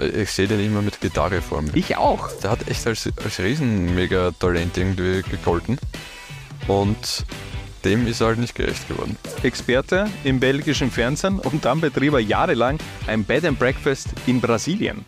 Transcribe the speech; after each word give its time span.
Ich 0.00 0.30
sehe 0.30 0.48
den 0.48 0.60
immer 0.60 0.82
mit 0.82 1.00
Gitarre 1.00 1.42
vor 1.42 1.62
mir. 1.62 1.74
Ich 1.74 1.96
auch. 1.96 2.30
Der 2.42 2.50
hat 2.50 2.68
echt 2.68 2.86
als, 2.86 3.08
als 3.22 3.38
Riesen-Mega-Talent 3.38 4.76
irgendwie 4.78 5.22
gegolten. 5.22 5.78
Und 6.68 7.24
dem 7.84 8.06
ist 8.06 8.20
er 8.20 8.28
halt 8.28 8.38
nicht 8.38 8.54
gerecht 8.54 8.88
geworden. 8.88 9.16
Experte 9.42 10.08
im 10.24 10.40
belgischen 10.40 10.90
Fernsehen 10.90 11.38
und 11.38 11.64
dann 11.64 11.80
betrieb 11.80 12.12
er 12.12 12.20
jahrelang 12.20 12.78
ein 13.06 13.24
Bed 13.24 13.44
and 13.44 13.58
Breakfast 13.58 14.08
in 14.26 14.40
Brasilien. 14.40 15.04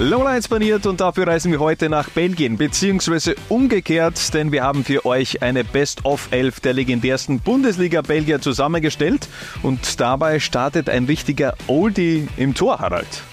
Lowlights 0.00 0.46
baniert 0.46 0.86
und 0.86 1.00
dafür 1.00 1.26
reisen 1.26 1.50
wir 1.50 1.58
heute 1.58 1.88
nach 1.88 2.08
Belgien, 2.10 2.56
beziehungsweise 2.56 3.34
umgekehrt, 3.48 4.32
denn 4.32 4.52
wir 4.52 4.62
haben 4.62 4.84
für 4.84 5.04
euch 5.04 5.42
eine 5.42 5.64
Best-of-11 5.64 6.62
der 6.62 6.72
legendärsten 6.72 7.40
Bundesliga-Belgier 7.40 8.40
zusammengestellt 8.40 9.26
und 9.64 9.98
dabei 9.98 10.38
startet 10.38 10.88
ein 10.88 11.06
richtiger 11.06 11.54
Oldie 11.66 12.28
im 12.36 12.54
Tor, 12.54 12.78
Harald. 12.78 13.24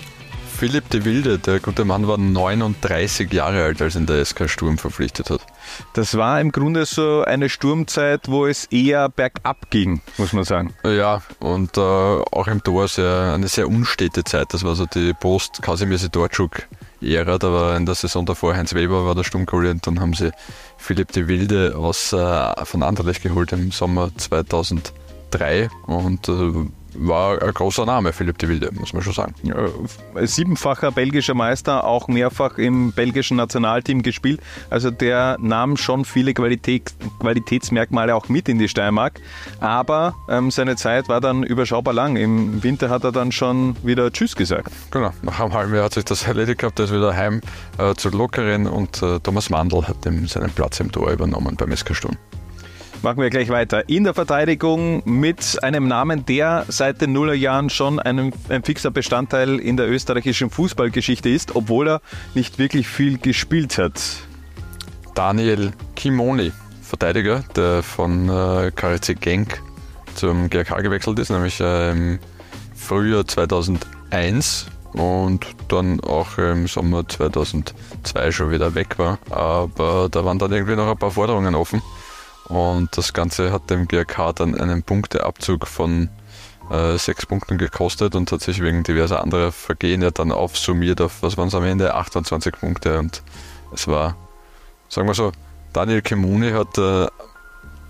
Philipp 0.57 0.89
de 0.89 1.03
Wilde, 1.03 1.37
der 1.37 1.59
gute 1.59 1.83
Mann, 1.83 2.07
war 2.07 2.17
39 2.17 3.31
Jahre 3.33 3.63
alt, 3.63 3.81
als 3.81 3.95
ihn 3.95 4.05
der 4.05 4.23
SK 4.23 4.49
Sturm 4.49 4.77
verpflichtet 4.77 5.29
hat. 5.29 5.41
Das 5.93 6.15
war 6.15 6.39
im 6.39 6.53
Grunde 6.53 6.85
so 6.85 7.23
eine 7.25 7.49
Sturmzeit, 7.49 8.29
wo 8.29 8.45
es 8.45 8.63
eher 8.67 9.09
bergab 9.09 9.69
ging, 9.69 10.01
muss 10.17 10.31
man 10.31 10.45
sagen. 10.45 10.73
Ja, 10.85 11.21
und 11.39 11.77
äh, 11.77 11.81
auch 11.81 12.47
im 12.47 12.63
Tor 12.63 12.87
sehr, 12.87 13.33
eine 13.35 13.49
sehr 13.49 13.67
unstete 13.67 14.23
Zeit. 14.23 14.53
Das 14.53 14.63
war 14.63 14.75
so 14.75 14.85
die 14.85 15.13
Post-Kasimir 15.13 15.97
Sidorczuk-Ära. 15.97 17.37
Da 17.37 17.51
war 17.51 17.75
in 17.75 17.85
der 17.85 17.95
Saison 17.95 18.25
davor 18.25 18.55
Heinz 18.55 18.73
Weber 18.73 19.05
war 19.05 19.13
der 19.13 19.25
Sturmkollege 19.25 19.73
und 19.73 19.85
dann 19.85 19.99
haben 19.99 20.13
sie 20.13 20.31
Philipp 20.77 21.11
de 21.11 21.27
Wilde 21.27 21.75
aus, 21.75 22.13
äh, 22.13 22.65
von 22.65 22.81
Anderlecht 22.81 23.23
geholt 23.23 23.51
im 23.51 23.71
Sommer 23.71 24.09
2003 24.15 25.69
und 25.85 26.29
äh, 26.29 26.53
war 26.97 27.41
ein 27.41 27.53
großer 27.53 27.85
Name, 27.85 28.13
Philipp 28.13 28.37
de 28.37 28.49
Wilde, 28.49 28.69
muss 28.73 28.93
man 28.93 29.01
schon 29.01 29.13
sagen. 29.13 29.35
Ja, 29.43 29.55
siebenfacher 30.25 30.91
belgischer 30.91 31.33
Meister, 31.33 31.83
auch 31.83 32.07
mehrfach 32.07 32.57
im 32.57 32.91
belgischen 32.91 33.37
Nationalteam 33.37 34.01
gespielt. 34.01 34.41
Also 34.69 34.91
der 34.91 35.37
nahm 35.39 35.77
schon 35.77 36.05
viele 36.05 36.33
Qualität, 36.33 36.93
Qualitätsmerkmale 37.19 38.15
auch 38.15 38.29
mit 38.29 38.49
in 38.49 38.59
die 38.59 38.67
Steiermark. 38.67 39.19
Aber 39.59 40.15
ähm, 40.29 40.51
seine 40.51 40.75
Zeit 40.75 41.09
war 41.09 41.21
dann 41.21 41.43
überschaubar 41.43 41.93
lang. 41.93 42.15
Im 42.15 42.63
Winter 42.63 42.89
hat 42.89 43.03
er 43.03 43.11
dann 43.11 43.31
schon 43.31 43.75
wieder 43.83 44.11
Tschüss 44.11 44.35
gesagt. 44.35 44.71
Genau, 44.91 45.11
nach 45.21 45.39
einem 45.39 45.53
halben 45.53 45.73
Jahr 45.73 45.85
hat 45.85 45.93
sich 45.93 46.05
das 46.05 46.27
erledigt 46.27 46.59
gehabt, 46.59 46.79
er 46.79 46.85
ist 46.85 46.93
wieder 46.93 47.15
heim 47.15 47.41
äh, 47.77 47.93
zu 47.95 48.09
Lokeren 48.09 48.67
und 48.67 49.01
äh, 49.01 49.19
Thomas 49.19 49.49
Mandl 49.49 49.87
hat 49.87 50.05
ihm 50.05 50.27
seinen 50.27 50.51
Platz 50.51 50.79
im 50.79 50.91
Tor 50.91 51.11
übernommen 51.11 51.55
beim 51.55 51.75
SK 51.75 51.95
Sturm. 51.95 52.17
Machen 53.01 53.21
wir 53.21 53.29
gleich 53.29 53.49
weiter. 53.49 53.87
In 53.87 54.03
der 54.03 54.13
Verteidigung 54.13 55.03
mit 55.05 55.63
einem 55.63 55.87
Namen, 55.87 56.25
der 56.25 56.65
seit 56.69 57.01
den 57.01 57.13
Nullerjahren 57.13 57.69
schon 57.69 57.99
ein, 57.99 58.33
ein 58.49 58.63
fixer 58.63 58.91
Bestandteil 58.91 59.59
in 59.59 59.77
der 59.77 59.89
österreichischen 59.89 60.49
Fußballgeschichte 60.49 61.29
ist, 61.29 61.55
obwohl 61.55 61.87
er 61.87 62.01
nicht 62.33 62.57
wirklich 62.57 62.87
viel 62.87 63.17
gespielt 63.17 63.77
hat. 63.77 64.01
Daniel 65.13 65.71
Kimoni, 65.95 66.51
Verteidiger, 66.81 67.43
der 67.55 67.83
von 67.83 68.27
äh, 68.29 68.71
KRC 68.75 69.19
Genk 69.19 69.61
zum 70.15 70.49
GRK 70.49 70.81
gewechselt 70.81 71.19
ist, 71.19 71.29
nämlich 71.29 71.59
äh, 71.59 71.91
im 71.91 72.19
Frühjahr 72.75 73.25
2001 73.25 74.67
und 74.93 75.45
dann 75.67 75.99
auch 76.01 76.37
im 76.37 76.67
Sommer 76.67 77.07
2002 77.07 78.31
schon 78.31 78.51
wieder 78.51 78.75
weg 78.75 78.97
war. 78.97 79.19
Aber 79.29 80.07
da 80.09 80.23
waren 80.23 80.39
dann 80.39 80.51
irgendwie 80.51 80.75
noch 80.75 80.89
ein 80.89 80.97
paar 80.97 81.11
Forderungen 81.11 81.55
offen. 81.55 81.81
Und 82.47 82.95
das 82.97 83.13
Ganze 83.13 83.51
hat 83.51 83.69
dem 83.69 83.87
GRK 83.87 84.33
dann 84.33 84.55
einen 84.55 84.83
Punkteabzug 84.83 85.67
von 85.67 86.09
äh, 86.69 86.97
sechs 86.97 87.25
Punkten 87.25 87.57
gekostet 87.57 88.15
und 88.15 88.31
hat 88.31 88.41
sich 88.41 88.61
wegen 88.61 88.83
diverser 88.83 89.21
anderer 89.21 89.51
Vergehen 89.51 90.01
ja 90.01 90.11
dann 90.11 90.31
aufsummiert 90.31 91.01
auf, 91.01 91.21
was 91.21 91.37
waren 91.37 91.47
es 91.47 91.55
am 91.55 91.63
Ende, 91.63 91.93
28 91.93 92.53
Punkte. 92.53 92.99
Und 92.99 93.23
es 93.73 93.87
war, 93.87 94.15
sagen 94.89 95.07
wir 95.07 95.13
so, 95.13 95.31
Daniel 95.73 96.01
Kemuni 96.01 96.51
hat 96.51 96.77
äh, 96.77 97.07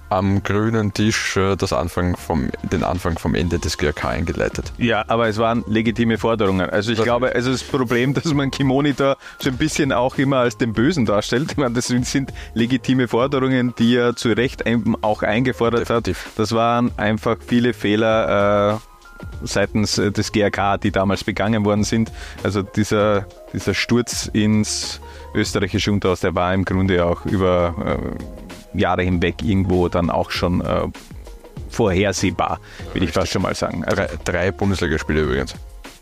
am 0.10 0.44
grünen 0.44 0.94
Tisch 0.94 1.38
äh, 1.38 1.56
das 1.56 1.74
Anfang 1.74 2.16
vom, 2.16 2.50
den 2.64 2.84
Anfang 2.84 3.18
vom 3.18 3.36
Ende 3.36 3.60
des 3.60 3.78
GRK 3.78 4.10
eingeleitet. 4.10 4.72
Ja, 4.78 5.04
aber 5.08 5.28
es 5.28 5.38
waren 5.38 5.64
legitime 5.68 6.18
Forderungen. 6.18 6.70
Also 6.70 6.92
ich 6.92 6.98
das 6.98 7.06
glaube, 7.06 7.34
also 7.34 7.52
das 7.52 7.64
Problem, 7.64 8.14
dass 8.14 8.26
man 8.34 8.52
Kimoni 8.52 8.94
da 8.94 9.18
so 9.40 9.50
ein 9.50 9.58
bisschen 9.58 9.92
auch 9.92 10.18
immer 10.18 10.38
als 10.38 10.58
den 10.58 10.74
Bösen 10.74 11.06
darstellt. 11.06 11.52
Ich 11.52 11.58
meine, 11.58 11.74
das 11.74 11.88
sind 11.88 12.34
legitime 12.54 13.08
Forderungen, 13.08 13.74
die 13.78 13.96
er 13.96 14.16
zu 14.16 14.30
Recht 14.30 14.64
auch 15.02 15.24
eingefordert 15.24 15.82
Definitiv. 15.82 16.26
hat. 16.26 16.40
Das 16.40 16.52
waren 16.54 16.92
einfach 16.98 17.38
viele 17.46 17.74
Fehler. 17.74 18.76
Äh, 18.76 18.96
seitens 19.44 19.98
äh, 19.98 20.12
des 20.12 20.32
GRK, 20.32 20.78
die 20.78 20.92
damals 20.92 21.24
begangen 21.24 21.66
worden 21.66 21.84
sind. 21.84 22.12
Also 22.44 22.62
dieser, 22.62 23.28
dieser 23.54 23.74
Sturz 23.74 24.30
ins 24.34 25.00
österreichische 25.34 25.92
Unterhaus, 25.92 26.22
der 26.22 26.36
war 26.36 26.54
im 26.54 26.66
Grunde 26.66 27.06
auch 27.06 27.26
über 27.26 28.00
äh, 28.04 28.45
Jahre 28.78 29.04
hinweg 29.04 29.36
irgendwo 29.44 29.90
dann 29.90 30.10
auch 30.10 30.32
schon 30.32 30.62
äh, 30.62 30.88
vorhersehbar, 31.70 32.60
würde 32.94 33.06
ich 33.06 33.12
fast 33.12 33.32
schon 33.32 33.42
mal 33.42 33.56
sagen. 33.56 33.84
Also 33.86 34.04
drei, 34.04 34.10
drei 34.24 34.52
Bundesligaspiele 34.52 35.22
übrigens. 35.22 35.56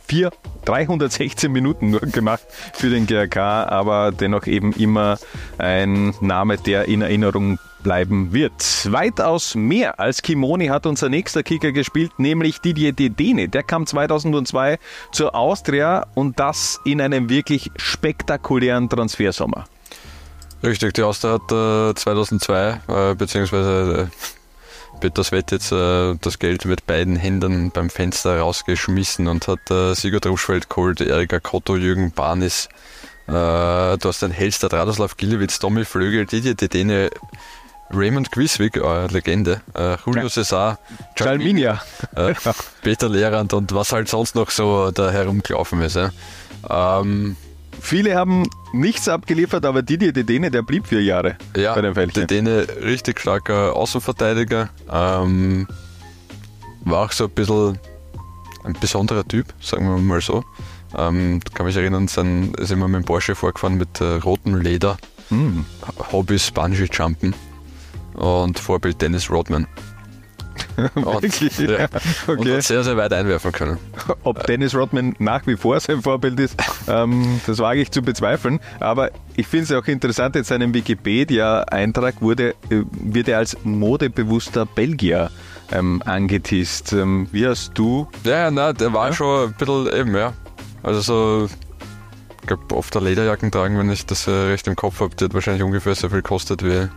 Vier, 0.05 0.31
316 0.65 1.51
Minuten 1.51 1.91
nur 1.91 2.01
gemacht 2.01 2.43
für 2.73 2.89
den 2.89 3.07
GRK, 3.07 3.65
aber 3.65 4.11
dennoch 4.11 4.47
eben 4.47 4.73
immer 4.73 5.17
ein 5.57 6.13
Name, 6.19 6.57
der 6.57 6.87
in 6.87 7.01
Erinnerung 7.01 7.57
bleiben 7.83 8.33
wird. 8.33 8.53
Weitaus 8.91 9.55
mehr 9.55 9.99
als 9.99 10.21
Kimoni 10.21 10.67
hat 10.67 10.85
unser 10.85 11.09
nächster 11.09 11.43
Kicker 11.43 11.71
gespielt, 11.71 12.11
nämlich 12.17 12.59
Didier 12.59 12.93
Dedene. 12.93 13.49
Der 13.49 13.63
kam 13.63 13.85
2002 13.85 14.77
zur 15.11 15.35
Austria 15.35 16.07
und 16.15 16.39
das 16.39 16.79
in 16.85 17.01
einem 17.01 17.29
wirklich 17.29 17.71
spektakulären 17.75 18.89
Transfersommer. 18.89 19.65
Richtig, 20.63 20.93
die 20.93 21.03
Austria 21.03 21.33
hat 21.33 21.51
äh, 21.51 21.93
2002, 21.93 22.79
äh, 22.87 23.15
beziehungsweise 23.15 24.09
äh, 24.09 24.97
Peter 25.01 25.23
Svett 25.23 25.51
jetzt 25.51 25.73
äh, 25.73 26.15
das 26.21 26.39
Geld 26.39 26.63
mit 26.63 26.87
beiden 26.87 27.17
Händen 27.17 27.71
beim 27.71 27.89
Fenster 27.89 28.39
rausgeschmissen 28.39 29.27
und 29.27 29.47
hat 29.49 29.69
äh, 29.69 29.93
Sigurd 29.93 30.25
Ruschfeld 30.25 30.69
geholt, 30.69 31.01
Erika 31.01 31.41
Kotto, 31.41 31.75
Jürgen 31.75 32.11
Barnis, 32.11 32.69
äh, 33.27 33.31
du 33.31 33.99
hast 34.03 34.21
den 34.21 34.31
Helster, 34.31 34.71
Radoslav 34.71 35.17
Gilewitz, 35.17 35.59
Tommy 35.59 35.83
Flögel, 35.83 36.25
Didier 36.25 36.55
Dedene, 36.55 37.09
Raymond 37.89 38.31
Quiswick, 38.31 38.77
äh, 38.77 39.07
Legende, 39.07 39.61
äh, 39.75 39.97
Julio 40.05 40.23
ja. 40.23 40.29
Cesar, 40.29 40.79
Jalminia, 41.17 41.81
äh, 42.15 42.33
Peter 42.81 43.09
Lehrand 43.09 43.53
und 43.53 43.73
was 43.73 43.91
halt 43.91 44.07
sonst 44.07 44.35
noch 44.35 44.49
so 44.49 44.91
da 44.91 45.11
herumgelaufen 45.11 45.81
ist. 45.81 45.99
Ähm, 46.69 47.35
Viele 47.79 48.15
haben 48.15 48.43
nichts 48.71 49.07
abgeliefert, 49.07 49.65
aber 49.65 49.81
Didier 49.81 50.13
Dedene, 50.13 50.49
der 50.49 50.61
blieb 50.61 50.87
vier 50.87 51.03
Jahre 51.03 51.37
ja, 51.55 51.73
bei 51.73 51.81
den 51.81 51.93
Feldchen. 51.93 52.27
Dedene, 52.27 52.67
richtig 52.81 53.19
starker 53.19 53.75
Außenverteidiger. 53.75 54.69
Ähm, 54.91 55.67
war 56.85 57.05
auch 57.05 57.11
so 57.11 57.25
ein 57.25 57.31
bisschen 57.31 57.77
ein 58.63 58.73
besonderer 58.79 59.27
Typ, 59.27 59.47
sagen 59.59 59.87
wir 59.87 59.97
mal 59.97 60.21
so. 60.21 60.43
Ähm, 60.97 61.39
kann 61.53 61.65
mich 61.65 61.75
erinnern, 61.75 62.07
sind, 62.07 62.55
sind 62.59 62.79
wir 62.79 62.87
mit 62.87 63.03
dem 63.03 63.05
Porsche 63.05 63.35
vorgefahren 63.35 63.77
mit 63.77 63.99
äh, 63.99 64.15
rotem 64.15 64.55
Leder, 64.61 64.97
hm. 65.29 65.65
Hobbys 66.11 66.51
Bungee 66.51 66.87
Jumpen 66.91 67.33
und 68.13 68.59
Vorbild 68.59 69.01
Dennis 69.01 69.29
Rodman. 69.29 69.67
Wirklich? 70.95 71.59
Und, 71.59 71.69
ja, 71.69 71.85
okay. 72.27 72.39
und 72.39 72.49
hat 72.49 72.63
sehr, 72.63 72.83
sehr 72.83 72.97
weit 72.97 73.13
einwerfen 73.13 73.51
können. 73.51 73.77
Ob 74.23 74.45
Dennis 74.45 74.75
Rodman 74.75 75.15
nach 75.19 75.45
wie 75.47 75.55
vor 75.55 75.79
sein 75.79 76.01
Vorbild 76.01 76.39
ist, 76.39 76.55
ähm, 76.87 77.41
das 77.45 77.59
wage 77.59 77.81
ich 77.81 77.91
zu 77.91 78.01
bezweifeln. 78.01 78.59
Aber 78.79 79.11
ich 79.35 79.47
finde 79.47 79.65
es 79.65 79.71
auch 79.71 79.87
interessant, 79.87 80.35
in 80.35 80.43
seinem 80.43 80.73
Wikipedia-Eintrag 80.73 82.21
wurde, 82.21 82.51
äh, 82.69 82.83
wird 82.91 83.27
er 83.27 83.37
als 83.39 83.57
modebewusster 83.63 84.65
Belgier 84.65 85.29
ähm, 85.71 86.01
angeteased. 86.05 86.93
Ähm, 86.93 87.27
wie 87.31 87.47
hast 87.47 87.71
du? 87.75 88.07
Ja, 88.23 88.51
na, 88.51 88.73
der 88.73 88.93
war 88.93 89.07
ja? 89.07 89.13
schon 89.13 89.49
ein 89.49 89.53
bisschen 89.53 89.87
eben, 89.93 90.15
ja. 90.15 90.33
Also 90.81 91.01
so, 91.01 91.49
ich 92.41 92.47
glaube, 92.47 92.75
oft 92.75 92.93
der 92.93 93.01
Lederjacken 93.01 93.51
tragen, 93.51 93.77
wenn 93.77 93.89
ich 93.89 94.05
das 94.05 94.27
äh, 94.27 94.31
recht 94.31 94.67
im 94.67 94.75
Kopf 94.75 94.99
habe, 94.99 95.15
die 95.15 95.25
hat 95.25 95.33
wahrscheinlich 95.33 95.63
ungefähr 95.63 95.95
so 95.95 96.09
viel 96.09 96.21
gekostet 96.21 96.63
wie 96.63 96.87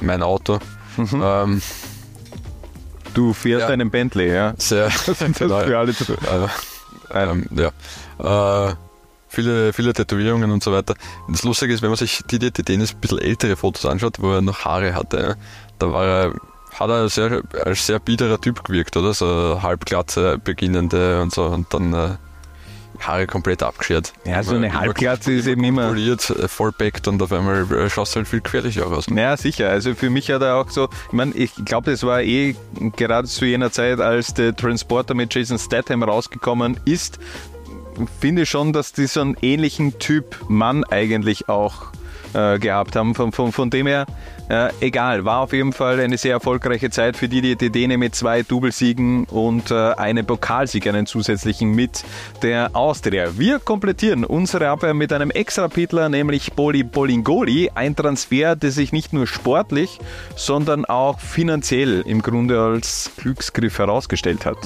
mein 0.00 0.22
Auto. 0.22 0.58
Mhm. 0.96 1.22
Ähm, 1.22 1.62
Du 3.18 3.32
fährst 3.32 3.66
ja. 3.66 3.72
einen 3.72 3.90
Bentley, 3.90 4.32
ja? 4.32 4.54
Sehr. 4.58 4.84
Das 5.06 5.20
ist 5.20 5.38
genau, 5.38 5.58
für 5.58 5.76
alle 5.76 5.92
zu 5.92 6.04
also, 6.30 6.48
ähm, 7.12 7.46
ja. 7.50 8.68
Äh, 8.68 8.74
viele, 9.26 9.72
viele 9.72 9.92
Tätowierungen 9.92 10.52
und 10.52 10.62
so 10.62 10.70
weiter. 10.70 10.94
Das 11.28 11.42
Lustige 11.42 11.74
ist, 11.74 11.82
wenn 11.82 11.90
man 11.90 11.96
sich 11.96 12.22
die 12.30 12.38
Dennis 12.38 12.94
ein 12.94 13.00
bisschen 13.00 13.18
ältere 13.18 13.56
Fotos 13.56 13.86
anschaut, 13.86 14.20
wo 14.20 14.34
er 14.34 14.40
noch 14.40 14.64
Haare 14.64 14.94
hatte, 14.94 15.36
da 15.80 15.92
war 15.92 16.04
er, 16.04 16.34
hat 16.78 16.90
er 16.90 17.08
sehr, 17.08 17.42
als 17.64 17.86
sehr 17.86 17.98
biederer 17.98 18.40
Typ 18.40 18.62
gewirkt, 18.62 18.96
oder? 18.96 19.12
So 19.12 19.60
halbglatze, 19.64 20.38
beginnende 20.38 21.20
und 21.20 21.34
so 21.34 21.46
und 21.46 21.74
dann 21.74 21.92
äh, 21.92 22.16
Haare 23.00 23.26
komplett 23.26 23.62
abgeschert. 23.62 24.12
Ja, 24.24 24.42
so 24.42 24.56
eine 24.56 24.72
Halbglatze 24.72 25.32
ist 25.32 25.46
eben 25.46 25.64
immer. 25.64 25.88
Poliert, 25.88 26.28
äh, 26.30 26.48
vollbeckt 26.48 27.08
und 27.08 27.22
auf 27.22 27.32
einmal 27.32 27.70
äh, 27.72 27.90
schaust 27.90 28.14
du 28.14 28.18
halt 28.18 28.28
viel 28.28 28.40
gefährlicher 28.40 28.86
aus. 28.86 29.06
Ja, 29.14 29.36
sicher. 29.36 29.70
Also 29.70 29.94
für 29.94 30.10
mich 30.10 30.30
hat 30.30 30.42
er 30.42 30.56
auch 30.56 30.70
so, 30.70 30.88
ich 31.06 31.12
meine, 31.12 31.34
ich 31.34 31.52
glaube, 31.64 31.90
das 31.90 32.02
war 32.02 32.22
eh 32.22 32.56
gerade 32.96 33.28
zu 33.28 33.44
jener 33.44 33.70
Zeit, 33.70 34.00
als 34.00 34.34
der 34.34 34.54
Transporter 34.54 35.14
mit 35.14 35.34
Jason 35.34 35.58
Statham 35.58 36.02
rausgekommen 36.02 36.78
ist, 36.84 37.18
finde 38.20 38.42
ich 38.42 38.50
schon, 38.50 38.72
dass 38.72 38.92
die 38.92 39.06
so 39.06 39.20
einen 39.20 39.36
ähnlichen 39.42 39.98
Typ 39.98 40.36
Mann 40.48 40.84
eigentlich 40.84 41.48
auch 41.48 41.92
äh, 42.34 42.58
gehabt 42.58 42.96
haben. 42.96 43.14
Von, 43.14 43.32
von, 43.32 43.52
von 43.52 43.70
dem 43.70 43.86
her, 43.86 44.06
äh, 44.48 44.70
egal, 44.80 45.24
war 45.24 45.40
auf 45.40 45.52
jeden 45.52 45.72
Fall 45.72 46.00
eine 46.00 46.18
sehr 46.18 46.32
erfolgreiche 46.32 46.90
Zeit 46.90 47.16
für 47.16 47.28
die, 47.28 47.56
die 47.56 47.70
Däne 47.70 47.98
mit 47.98 48.14
zwei 48.14 48.42
Doublesiegen 48.42 49.24
und 49.24 49.70
äh, 49.70 49.92
einem 49.92 50.26
Pokalsieg, 50.26 50.86
einen 50.86 51.06
zusätzlichen 51.06 51.74
mit 51.74 52.04
der 52.42 52.70
Austria. 52.74 53.38
Wir 53.38 53.58
komplettieren 53.58 54.24
unsere 54.24 54.68
Abwehr 54.68 54.94
mit 54.94 55.12
einem 55.12 55.30
Extra-Pitler, 55.30 56.08
nämlich 56.08 56.52
Boli 56.52 56.82
Bolingoli. 56.82 57.70
Ein 57.74 57.96
Transfer, 57.96 58.56
der 58.56 58.70
sich 58.70 58.92
nicht 58.92 59.12
nur 59.12 59.26
sportlich, 59.26 59.98
sondern 60.36 60.84
auch 60.84 61.20
finanziell 61.20 62.02
im 62.06 62.22
Grunde 62.22 62.60
als 62.60 63.10
Glücksgriff 63.16 63.78
herausgestellt 63.78 64.46
hat. 64.46 64.58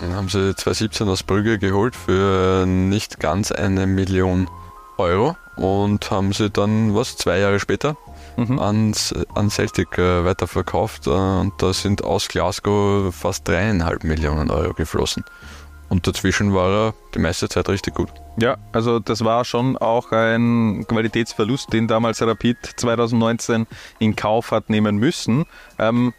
Dann 0.00 0.14
haben 0.14 0.28
sie 0.28 0.54
2017 0.54 1.08
aus 1.08 1.22
Brügge 1.22 1.58
geholt 1.58 1.96
für 1.96 2.66
nicht 2.66 3.18
ganz 3.18 3.50
eine 3.50 3.86
Million 3.86 4.48
Euro 4.98 5.36
und 5.56 6.10
haben 6.10 6.32
sie 6.32 6.50
dann, 6.50 6.94
was, 6.94 7.16
zwei 7.16 7.38
Jahre 7.38 7.60
später 7.60 7.96
mhm. 8.36 8.58
ans, 8.58 9.14
an 9.34 9.50
Celtic 9.50 9.98
äh, 9.98 10.24
weiterverkauft 10.24 11.06
äh, 11.06 11.10
und 11.10 11.52
da 11.58 11.72
sind 11.72 12.04
aus 12.04 12.28
Glasgow 12.28 13.14
fast 13.14 13.46
dreieinhalb 13.48 14.04
Millionen 14.04 14.50
Euro 14.50 14.74
geflossen. 14.74 15.24
Und 15.88 16.06
dazwischen 16.06 16.54
war 16.54 16.70
er 16.70 16.94
die 17.14 17.18
meiste 17.18 17.48
Zeit 17.48 17.68
richtig 17.68 17.94
gut. 17.94 18.10
Ja, 18.36 18.58
also 18.72 18.98
das 18.98 19.24
war 19.24 19.44
schon 19.44 19.76
auch 19.78 20.12
ein 20.12 20.84
Qualitätsverlust, 20.86 21.72
den 21.72 21.88
damals 21.88 22.20
Rapid 22.20 22.58
2019 22.76 23.66
in 23.98 24.14
Kauf 24.14 24.50
hat 24.50 24.68
nehmen 24.68 24.98
müssen. 24.98 25.46
Ähm, 25.78 26.12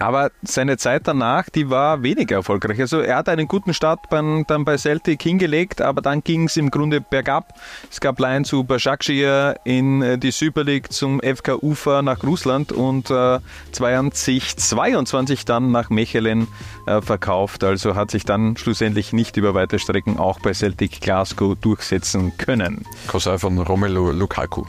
aber 0.00 0.30
seine 0.42 0.76
Zeit 0.76 1.06
danach, 1.06 1.48
die 1.50 1.70
war 1.70 2.02
weniger 2.02 2.36
erfolgreich. 2.36 2.80
Also 2.80 3.00
er 3.00 3.16
hat 3.16 3.28
einen 3.28 3.48
guten 3.48 3.74
Start 3.74 4.08
beim, 4.10 4.44
dann 4.46 4.64
bei 4.64 4.76
Celtic 4.76 5.22
hingelegt, 5.22 5.80
aber 5.80 6.02
dann 6.02 6.22
ging 6.22 6.44
es 6.44 6.56
im 6.56 6.70
Grunde 6.70 7.00
bergab. 7.00 7.54
Es 7.90 8.00
gab 8.00 8.18
Laien 8.18 8.44
zu 8.44 8.64
Başakşehir 8.64 9.56
in 9.64 10.02
äh, 10.02 10.18
die 10.18 10.30
Super 10.30 10.64
League 10.64 10.92
zum 10.92 11.20
FK 11.20 11.62
Ufa 11.62 12.02
nach 12.02 12.22
Russland 12.22 12.72
und 12.72 13.10
äh, 13.10 13.38
2022 13.72 15.44
dann 15.44 15.72
nach 15.72 15.90
Mechelen 15.90 16.48
äh, 16.86 17.00
verkauft. 17.00 17.64
Also 17.64 17.94
hat 17.94 18.10
sich 18.10 18.24
dann 18.24 18.56
schlussendlich 18.56 19.12
nicht 19.12 19.36
über 19.36 19.54
weite 19.54 19.78
Strecken 19.78 20.18
auch 20.18 20.40
bei 20.40 20.52
Celtic 20.52 21.00
Glasgow 21.00 21.56
durchsetzen 21.56 22.36
können. 22.38 22.84
Kosei 23.08 23.38
von 23.38 23.58
Romelu 23.58 24.12
Lukaku. 24.12 24.64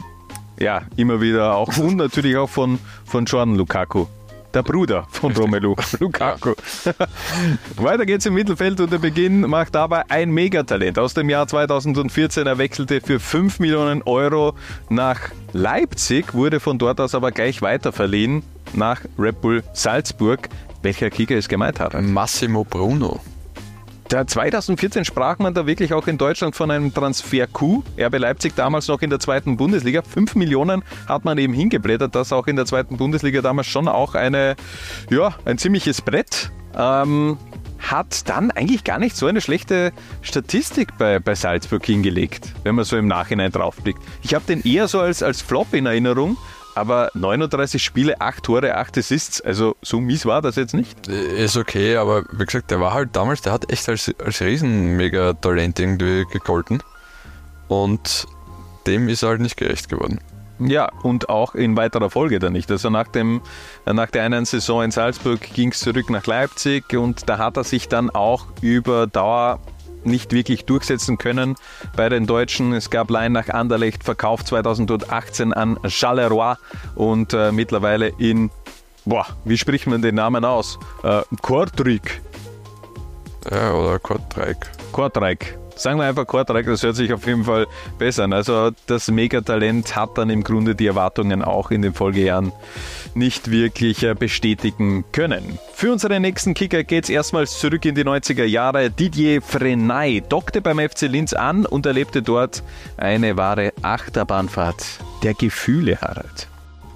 Ja, 0.58 0.82
immer 0.96 1.20
wieder 1.20 1.54
auch 1.54 1.74
und 1.78 1.96
natürlich 1.96 2.36
auch 2.36 2.50
von, 2.50 2.78
von 3.04 3.24
Jordan 3.24 3.56
Lukaku 3.56 4.06
der 4.54 4.62
Bruder 4.62 5.06
von 5.10 5.32
Romelu 5.32 5.74
Lukaku. 6.00 6.54
Weiter 7.76 8.06
geht's 8.06 8.26
im 8.26 8.34
Mittelfeld 8.34 8.80
und 8.80 8.92
der 8.92 8.98
Beginn 8.98 9.40
macht 9.42 9.74
dabei 9.74 10.02
ein 10.08 10.30
Megatalent. 10.30 10.98
Aus 10.98 11.14
dem 11.14 11.28
Jahr 11.30 11.46
2014 11.46 12.46
er 12.46 12.58
wechselte 12.58 13.00
für 13.00 13.20
5 13.20 13.60
Millionen 13.60 14.02
Euro 14.02 14.54
nach 14.88 15.20
Leipzig, 15.52 16.34
wurde 16.34 16.60
von 16.60 16.78
dort 16.78 17.00
aus 17.00 17.14
aber 17.14 17.32
gleich 17.32 17.62
weiterverliehen 17.62 18.42
nach 18.72 19.00
Red 19.18 19.40
Bull 19.40 19.62
Salzburg. 19.72 20.48
Welcher 20.82 21.10
Kicker 21.10 21.36
ist 21.36 21.48
gemeint 21.48 21.80
hat? 21.80 22.00
Massimo 22.00 22.64
Bruno. 22.64 23.20
Der 24.10 24.26
2014 24.26 25.04
sprach 25.04 25.38
man 25.38 25.54
da 25.54 25.66
wirklich 25.66 25.94
auch 25.94 26.08
in 26.08 26.18
Deutschland 26.18 26.56
von 26.56 26.72
einem 26.72 26.92
Transfer-Coup. 26.92 27.84
RB 27.96 28.18
Leipzig 28.18 28.56
damals 28.56 28.88
noch 28.88 29.02
in 29.02 29.10
der 29.10 29.20
zweiten 29.20 29.56
Bundesliga. 29.56 30.02
Fünf 30.02 30.34
Millionen 30.34 30.82
hat 31.06 31.24
man 31.24 31.38
eben 31.38 31.54
hingeblättert, 31.54 32.16
das 32.16 32.32
auch 32.32 32.48
in 32.48 32.56
der 32.56 32.66
zweiten 32.66 32.96
Bundesliga 32.96 33.40
damals 33.40 33.68
schon 33.68 33.86
auch 33.86 34.16
eine, 34.16 34.56
ja, 35.10 35.36
ein 35.44 35.58
ziemliches 35.58 36.02
Brett. 36.02 36.50
Ähm, 36.76 37.38
hat 37.78 38.28
dann 38.28 38.50
eigentlich 38.50 38.82
gar 38.82 38.98
nicht 38.98 39.14
so 39.16 39.26
eine 39.26 39.40
schlechte 39.40 39.92
Statistik 40.22 40.98
bei, 40.98 41.20
bei 41.20 41.36
Salzburg 41.36 41.86
hingelegt, 41.86 42.52
wenn 42.64 42.74
man 42.74 42.84
so 42.84 42.96
im 42.96 43.06
Nachhinein 43.06 43.52
draufblickt. 43.52 44.02
Ich 44.22 44.34
habe 44.34 44.44
den 44.44 44.62
eher 44.62 44.88
so 44.88 44.98
als, 44.98 45.22
als 45.22 45.40
Flop 45.40 45.72
in 45.72 45.86
Erinnerung, 45.86 46.36
aber 46.74 47.10
39 47.14 47.82
Spiele, 47.82 48.20
8 48.20 48.42
Tore, 48.42 48.76
8 48.76 48.98
Assists, 48.98 49.40
also 49.40 49.76
so 49.82 50.00
mies 50.00 50.26
war 50.26 50.42
das 50.42 50.56
jetzt 50.56 50.74
nicht. 50.74 51.08
Ist 51.08 51.56
okay, 51.56 51.96
aber 51.96 52.24
wie 52.32 52.44
gesagt, 52.44 52.70
der 52.70 52.80
war 52.80 52.92
halt 52.92 53.10
damals, 53.14 53.42
der 53.42 53.52
hat 53.52 53.70
echt 53.72 53.88
als, 53.88 54.12
als 54.24 54.40
Riesen-Mega-Talent 54.40 55.78
irgendwie 55.78 56.24
gegolten 56.30 56.82
und 57.68 58.26
dem 58.86 59.08
ist 59.08 59.22
er 59.22 59.30
halt 59.30 59.40
nicht 59.40 59.56
gerecht 59.56 59.88
geworden. 59.88 60.20
Ja, 60.60 60.90
und 61.02 61.30
auch 61.30 61.54
in 61.54 61.76
weiterer 61.76 62.10
Folge 62.10 62.38
dann 62.38 62.52
nicht. 62.52 62.70
Also 62.70 62.90
nach, 62.90 63.08
dem, 63.08 63.40
nach 63.86 64.10
der 64.10 64.24
einen 64.24 64.44
Saison 64.44 64.82
in 64.82 64.90
Salzburg 64.90 65.40
ging 65.54 65.70
es 65.72 65.80
zurück 65.80 66.10
nach 66.10 66.26
Leipzig 66.26 66.92
und 66.92 67.28
da 67.30 67.38
hat 67.38 67.56
er 67.56 67.64
sich 67.64 67.88
dann 67.88 68.10
auch 68.10 68.44
über 68.60 69.06
Dauer 69.06 69.58
nicht 70.04 70.32
wirklich 70.32 70.64
durchsetzen 70.64 71.18
können 71.18 71.56
bei 71.96 72.08
den 72.08 72.26
Deutschen. 72.26 72.72
Es 72.72 72.90
gab 72.90 73.10
Laien 73.10 73.32
nach 73.32 73.48
Anderlecht, 73.48 74.04
Verkauf 74.04 74.44
2018 74.44 75.52
an 75.52 75.78
Charleroi 75.86 76.54
und 76.94 77.32
äh, 77.34 77.52
mittlerweile 77.52 78.08
in, 78.18 78.50
boah, 79.04 79.26
wie 79.44 79.58
spricht 79.58 79.86
man 79.86 80.02
den 80.02 80.14
Namen 80.14 80.44
aus? 80.44 80.78
Äh, 81.02 81.22
Kortrijk. 81.42 82.20
Ja, 83.50 83.72
oder 83.72 83.98
Kortrijk. 83.98 84.70
Kortrijk. 84.92 85.59
Sagen 85.80 85.98
wir 85.98 86.04
einfach 86.04 86.26
Kortrijk, 86.26 86.66
das 86.66 86.82
hört 86.82 86.94
sich 86.94 87.10
auf 87.10 87.26
jeden 87.26 87.44
Fall 87.44 87.66
besser 87.98 88.24
an. 88.24 88.34
Also 88.34 88.70
das 88.84 89.10
Megatalent 89.10 89.96
hat 89.96 90.18
dann 90.18 90.28
im 90.28 90.44
Grunde 90.44 90.74
die 90.74 90.86
Erwartungen 90.86 91.42
auch 91.42 91.70
in 91.70 91.80
den 91.80 91.94
Folgejahren 91.94 92.52
nicht 93.14 93.50
wirklich 93.50 94.02
äh, 94.02 94.12
bestätigen 94.12 95.06
können. 95.12 95.58
Für 95.72 95.90
unseren 95.90 96.20
nächsten 96.20 96.52
Kicker 96.52 96.84
geht 96.84 97.04
es 97.04 97.10
erstmals 97.10 97.58
zurück 97.58 97.86
in 97.86 97.94
die 97.94 98.04
90er 98.04 98.44
Jahre. 98.44 98.90
Didier 98.90 99.40
Frenay 99.40 100.20
dockte 100.20 100.60
beim 100.60 100.78
FC 100.78 101.08
Linz 101.08 101.32
an 101.32 101.64
und 101.64 101.86
erlebte 101.86 102.20
dort 102.20 102.62
eine 102.98 103.38
wahre 103.38 103.72
Achterbahnfahrt 103.80 104.84
der 105.22 105.32
Gefühle, 105.32 105.98
Harald. 106.02 106.46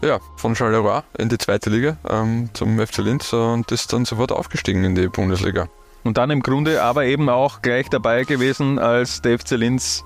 Ja, 0.03 0.21
von 0.37 0.55
Charleroi 0.55 1.01
in 1.17 1.31
die 1.31 1.39
zweite 1.39 1.71
Liga 1.71 1.97
ähm, 2.07 2.51
zum 2.53 2.79
FC 2.79 2.99
Linz 2.99 3.33
und 3.33 3.73
ist 3.73 3.95
dann 3.95 4.05
sofort 4.05 4.31
aufgestiegen 4.31 4.85
in 4.85 4.95
die 4.95 5.09
Bundesliga. 5.09 5.71
Und 6.05 6.19
dann 6.19 6.31
im 6.31 6.43
Grunde 6.43 6.83
aber 6.83 7.07
eben 7.07 7.29
auch 7.29 7.63
gleich 7.63 7.89
dabei 7.89 8.25
gewesen, 8.25 8.79
als 8.79 9.23
der 9.23 9.39
FC 9.39 9.53
Linz 9.53 10.05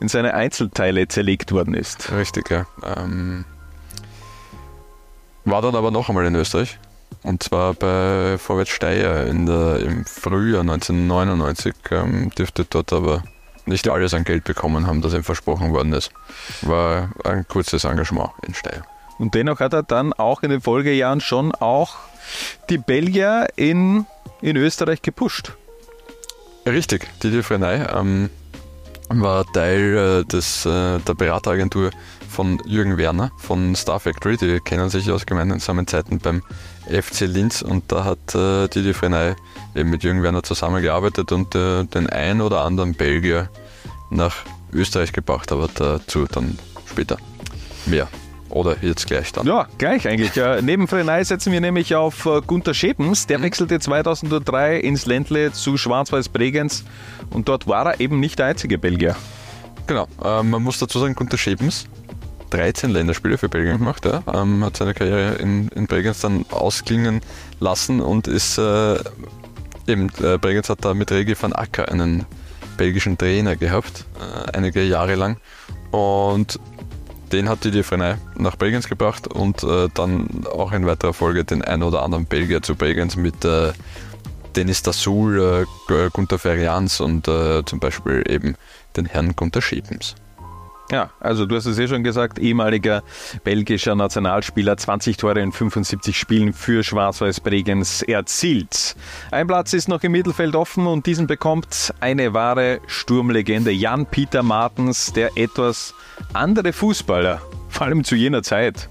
in 0.00 0.08
seine 0.08 0.34
Einzelteile 0.34 1.08
zerlegt 1.08 1.52
worden 1.52 1.74
ist. 1.74 2.12
Richtig, 2.12 2.50
ja. 2.50 2.66
Ähm, 2.84 3.44
war 5.44 5.62
dann 5.62 5.76
aber 5.76 5.90
noch 5.90 6.08
einmal 6.08 6.26
in 6.26 6.34
Österreich. 6.34 6.78
Und 7.22 7.42
zwar 7.42 7.74
bei 7.74 8.36
Vorwärts 8.38 8.70
Steyr 8.70 9.26
in 9.26 9.46
der, 9.46 9.80
im 9.80 10.04
Frühjahr 10.04 10.60
1999. 10.60 11.74
Ähm, 11.90 12.30
dürfte 12.30 12.64
dort 12.68 12.92
aber 12.92 13.22
nicht 13.66 13.88
alles 13.88 14.14
an 14.14 14.24
Geld 14.24 14.44
bekommen 14.44 14.86
haben, 14.86 15.02
das 15.02 15.14
ihm 15.14 15.24
versprochen 15.24 15.72
worden 15.72 15.92
ist. 15.92 16.10
War 16.62 17.10
ein 17.24 17.46
kurzes 17.46 17.84
Engagement 17.84 18.30
in 18.46 18.54
Steyr. 18.54 18.82
Und 19.18 19.34
dennoch 19.34 19.60
hat 19.60 19.72
er 19.72 19.82
dann 19.82 20.12
auch 20.12 20.42
in 20.42 20.50
den 20.50 20.60
Folgejahren 20.60 21.20
schon 21.20 21.52
auch 21.52 21.96
die 22.70 22.78
Belgier 22.78 23.48
in, 23.56 24.06
in 24.40 24.56
Österreich 24.56 25.02
gepusht. 25.02 25.52
Richtig, 26.66 27.08
Didier 27.22 27.42
Frenay 27.42 27.86
ähm, 27.94 28.30
war 29.08 29.44
Teil 29.52 30.22
äh, 30.22 30.24
des, 30.24 30.66
äh, 30.66 30.98
der 30.98 31.14
Berateragentur 31.14 31.90
von 32.28 32.60
Jürgen 32.66 32.98
Werner 32.98 33.32
von 33.38 33.74
Star 33.74 34.00
Factory. 34.00 34.36
Die 34.36 34.60
kennen 34.60 34.90
sich 34.90 35.10
aus 35.10 35.24
gemeinsamen 35.24 35.86
Zeiten 35.86 36.18
beim 36.18 36.42
FC 36.88 37.20
Linz 37.20 37.62
und 37.62 37.90
da 37.90 38.04
hat 38.04 38.34
äh, 38.34 38.68
Didier 38.68 38.94
Frenay 38.94 39.34
eben 39.74 39.90
mit 39.90 40.04
Jürgen 40.04 40.22
Werner 40.22 40.42
zusammengearbeitet 40.42 41.32
und 41.32 41.54
äh, 41.54 41.84
den 41.84 42.08
ein 42.08 42.40
oder 42.40 42.62
anderen 42.62 42.94
Belgier 42.94 43.48
nach 44.10 44.36
Österreich 44.72 45.12
gebracht, 45.12 45.52
aber 45.52 45.68
dazu 45.74 46.26
dann 46.26 46.58
später 46.86 47.16
mehr. 47.86 48.08
Oder 48.50 48.76
jetzt 48.80 49.06
gleich 49.06 49.32
dann? 49.32 49.46
Ja, 49.46 49.68
gleich 49.76 50.08
eigentlich. 50.08 50.36
Äh, 50.36 50.62
neben 50.62 50.88
Frenay 50.88 51.22
setzen 51.24 51.52
wir 51.52 51.60
nämlich 51.60 51.94
auf 51.94 52.24
äh, 52.24 52.40
Gunther 52.46 52.74
Schepens. 52.74 53.26
Der 53.26 53.38
mhm. 53.38 53.42
wechselte 53.42 53.78
2003 53.78 54.78
ins 54.78 55.06
Ländle 55.06 55.52
zu 55.52 55.76
Schwarz-Weiß 55.76 56.30
Bregenz 56.30 56.84
und 57.30 57.48
dort 57.48 57.66
war 57.66 57.86
er 57.86 58.00
eben 58.00 58.20
nicht 58.20 58.38
der 58.38 58.46
einzige 58.46 58.78
Belgier. 58.78 59.16
Genau, 59.86 60.06
äh, 60.24 60.42
man 60.42 60.62
muss 60.62 60.78
dazu 60.78 60.98
sagen, 60.98 61.14
Gunther 61.14 61.38
Schepens 61.38 61.86
13 62.50 62.90
Länderspiele 62.90 63.36
für 63.36 63.50
Belgien 63.50 63.74
mhm. 63.74 63.78
gemacht, 63.80 64.06
ja, 64.06 64.22
ähm, 64.32 64.64
hat 64.64 64.76
seine 64.78 64.94
Karriere 64.94 65.34
in, 65.34 65.68
in 65.68 65.86
Bregenz 65.86 66.20
dann 66.20 66.46
ausklingen 66.50 67.20
lassen 67.60 68.00
und 68.00 68.26
ist 68.28 68.56
äh, 68.56 68.96
eben, 69.86 70.08
äh, 70.22 70.38
Bregenz 70.38 70.70
hat 70.70 70.84
da 70.84 70.94
mit 70.94 71.12
Regi 71.12 71.36
van 71.38 71.52
Acker 71.52 71.90
einen 71.90 72.24
belgischen 72.78 73.18
Trainer 73.18 73.56
gehabt, 73.56 74.04
einige 74.52 74.84
Jahre 74.84 75.16
lang 75.16 75.38
und 75.90 76.60
den 77.32 77.48
hat 77.48 77.64
die 77.64 77.82
Frenay 77.82 78.16
nach 78.36 78.56
Bregenz 78.56 78.88
gebracht 78.88 79.26
und 79.26 79.62
äh, 79.62 79.88
dann 79.94 80.46
auch 80.46 80.72
in 80.72 80.86
weiterer 80.86 81.12
Folge 81.12 81.44
den 81.44 81.62
ein 81.62 81.82
oder 81.82 82.02
anderen 82.02 82.26
Belgier 82.26 82.62
zu 82.62 82.74
Bregenz 82.74 83.16
mit 83.16 83.44
äh, 83.44 83.72
Dennis 84.56 84.82
Dassul, 84.82 85.66
äh, 85.88 86.08
Gunther 86.12 86.38
Ferians 86.38 87.00
und 87.00 87.28
äh, 87.28 87.64
zum 87.64 87.80
Beispiel 87.80 88.24
eben 88.28 88.56
den 88.96 89.06
Herrn 89.06 89.36
Gunther 89.36 89.62
Schepens. 89.62 90.14
Ja, 90.90 91.10
also 91.20 91.44
du 91.44 91.54
hast 91.54 91.66
es 91.66 91.78
eh 91.78 91.86
schon 91.86 92.02
gesagt, 92.02 92.38
ehemaliger 92.38 93.02
belgischer 93.44 93.94
Nationalspieler, 93.94 94.76
20 94.76 95.18
Tore 95.18 95.40
in 95.40 95.52
75 95.52 96.18
Spielen 96.18 96.54
für 96.54 96.82
Schwarz-Weiß 96.82 97.40
Bregenz 97.40 98.02
erzielt. 98.02 98.96
Ein 99.30 99.46
Platz 99.46 99.74
ist 99.74 99.88
noch 99.88 100.02
im 100.02 100.12
Mittelfeld 100.12 100.56
offen 100.56 100.86
und 100.86 101.04
diesen 101.04 101.26
bekommt 101.26 101.92
eine 102.00 102.32
wahre 102.32 102.80
Sturmlegende, 102.86 103.70
Jan-Peter 103.70 104.42
Martens, 104.42 105.12
der 105.12 105.36
etwas 105.36 105.92
andere 106.32 106.72
Fußballer, 106.72 107.42
vor 107.68 107.86
allem 107.86 108.02
zu 108.02 108.14
jener 108.14 108.42
Zeit. 108.42 108.88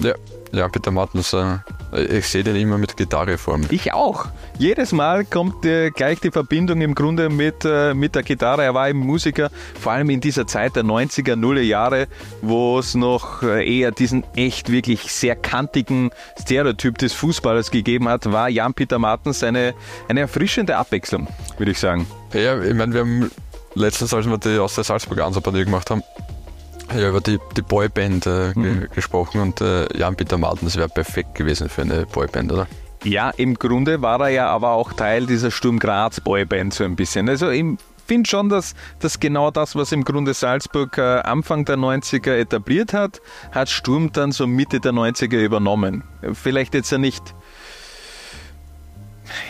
Ja, 0.00 0.12
Jan-Peter 0.52 0.90
Martens, 0.90 1.32
äh, 1.32 1.56
ich 1.92 2.26
sehe 2.26 2.44
den 2.44 2.56
immer 2.56 2.78
mit 2.78 2.96
Gitarre 2.96 3.38
vor 3.38 3.58
mir. 3.58 3.66
Ich 3.70 3.92
auch. 3.92 4.26
Jedes 4.58 4.92
Mal 4.92 5.24
kommt 5.24 5.64
äh, 5.64 5.90
gleich 5.90 6.20
die 6.20 6.30
Verbindung 6.30 6.80
im 6.80 6.94
Grunde 6.94 7.30
mit, 7.30 7.64
äh, 7.64 7.94
mit 7.94 8.14
der 8.14 8.22
Gitarre. 8.22 8.64
Er 8.64 8.74
war 8.74 8.88
eben 8.88 8.98
Musiker, 8.98 9.50
vor 9.80 9.92
allem 9.92 10.10
in 10.10 10.20
dieser 10.20 10.46
Zeit 10.46 10.76
der 10.76 10.84
90er, 10.84 11.36
Nuller 11.36 11.62
Jahre, 11.62 12.08
wo 12.42 12.78
es 12.78 12.94
noch 12.94 13.42
äh, 13.42 13.78
eher 13.78 13.90
diesen 13.90 14.24
echt 14.34 14.70
wirklich 14.70 15.12
sehr 15.12 15.36
kantigen 15.36 16.10
Stereotyp 16.40 16.98
des 16.98 17.12
Fußballers 17.14 17.70
gegeben 17.70 18.08
hat, 18.08 18.30
war 18.30 18.48
Jan-Peter 18.48 18.98
Martens 18.98 19.42
eine, 19.42 19.74
eine 20.08 20.20
erfrischende 20.20 20.76
Abwechslung, 20.76 21.26
würde 21.56 21.72
ich 21.72 21.78
sagen. 21.78 22.06
Ja, 22.32 22.60
ich 22.60 22.74
meine, 22.74 22.92
wir 22.92 23.00
haben 23.00 23.30
letztens, 23.74 24.12
als 24.12 24.28
wir 24.28 24.38
die 24.38 24.58
aus 24.58 24.74
der 24.74 24.84
Salzburg 24.84 25.20
Ansappartie 25.20 25.64
gemacht 25.64 25.90
haben, 25.90 26.02
ja, 26.94 27.08
über 27.08 27.20
die, 27.20 27.38
die 27.56 27.62
Boyband 27.62 28.26
äh, 28.26 28.52
mhm. 28.54 28.62
ge 28.62 28.88
gesprochen 28.94 29.40
und 29.40 29.60
äh, 29.60 29.86
Jan-Peter 29.96 30.38
Martens 30.38 30.76
wäre 30.76 30.88
perfekt 30.88 31.34
gewesen 31.34 31.68
für 31.68 31.82
eine 31.82 32.06
Boyband, 32.06 32.52
oder? 32.52 32.66
Ja, 33.04 33.30
im 33.30 33.54
Grunde 33.54 34.02
war 34.02 34.20
er 34.20 34.28
ja 34.28 34.48
aber 34.48 34.72
auch 34.72 34.92
Teil 34.92 35.26
dieser 35.26 35.50
Sturm 35.50 35.78
Graz 35.78 36.20
Boyband 36.20 36.74
so 36.74 36.84
ein 36.84 36.96
bisschen. 36.96 37.28
Also 37.28 37.50
ich 37.50 37.64
finde 38.06 38.28
schon, 38.28 38.48
dass, 38.48 38.74
dass 38.98 39.20
genau 39.20 39.50
das, 39.50 39.76
was 39.76 39.92
im 39.92 40.02
Grunde 40.02 40.34
Salzburg 40.34 40.98
äh, 40.98 41.20
Anfang 41.20 41.64
der 41.64 41.76
90er 41.76 42.32
etabliert 42.32 42.92
hat, 42.92 43.20
hat 43.52 43.68
Sturm 43.68 44.10
dann 44.12 44.32
so 44.32 44.46
Mitte 44.46 44.80
der 44.80 44.92
90er 44.92 45.38
übernommen. 45.38 46.02
Vielleicht 46.32 46.74
jetzt 46.74 46.90
ja 46.90 46.98
nicht 46.98 47.34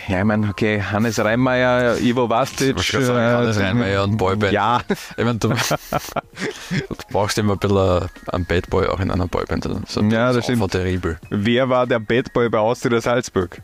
ja, 0.07 0.19
ich 0.19 0.25
meine, 0.25 0.49
okay, 0.49 0.81
Hannes 0.81 1.19
Reinmeier, 1.19 1.97
Ivo 1.97 2.29
Vastic. 2.29 2.77
Äh, 2.93 3.05
Hannes 3.05 3.59
Reinmeier 3.59 4.03
und 4.03 4.17
Boyband. 4.17 4.51
Ja. 4.51 4.81
Ich 5.17 5.23
meine, 5.23 5.39
du, 5.39 5.49
du, 6.69 6.95
brauchst 7.11 7.37
immer 7.37 7.53
ein 7.53 7.59
bisschen 7.59 8.09
einen 8.27 8.45
Bad 8.45 8.69
Boy 8.69 8.87
auch 8.87 8.99
in 8.99 9.11
einer 9.11 9.27
Boyband. 9.27 9.67
So, 9.87 10.01
ja, 10.03 10.33
das 10.33 10.43
stimmt. 10.45 10.71
Terrible. 10.71 11.17
Wer 11.29 11.69
war 11.69 11.87
der 11.87 11.99
Bad 11.99 12.33
Boy 12.33 12.49
bei 12.49 12.59
Austria 12.59 13.01
Salzburg? 13.01 13.61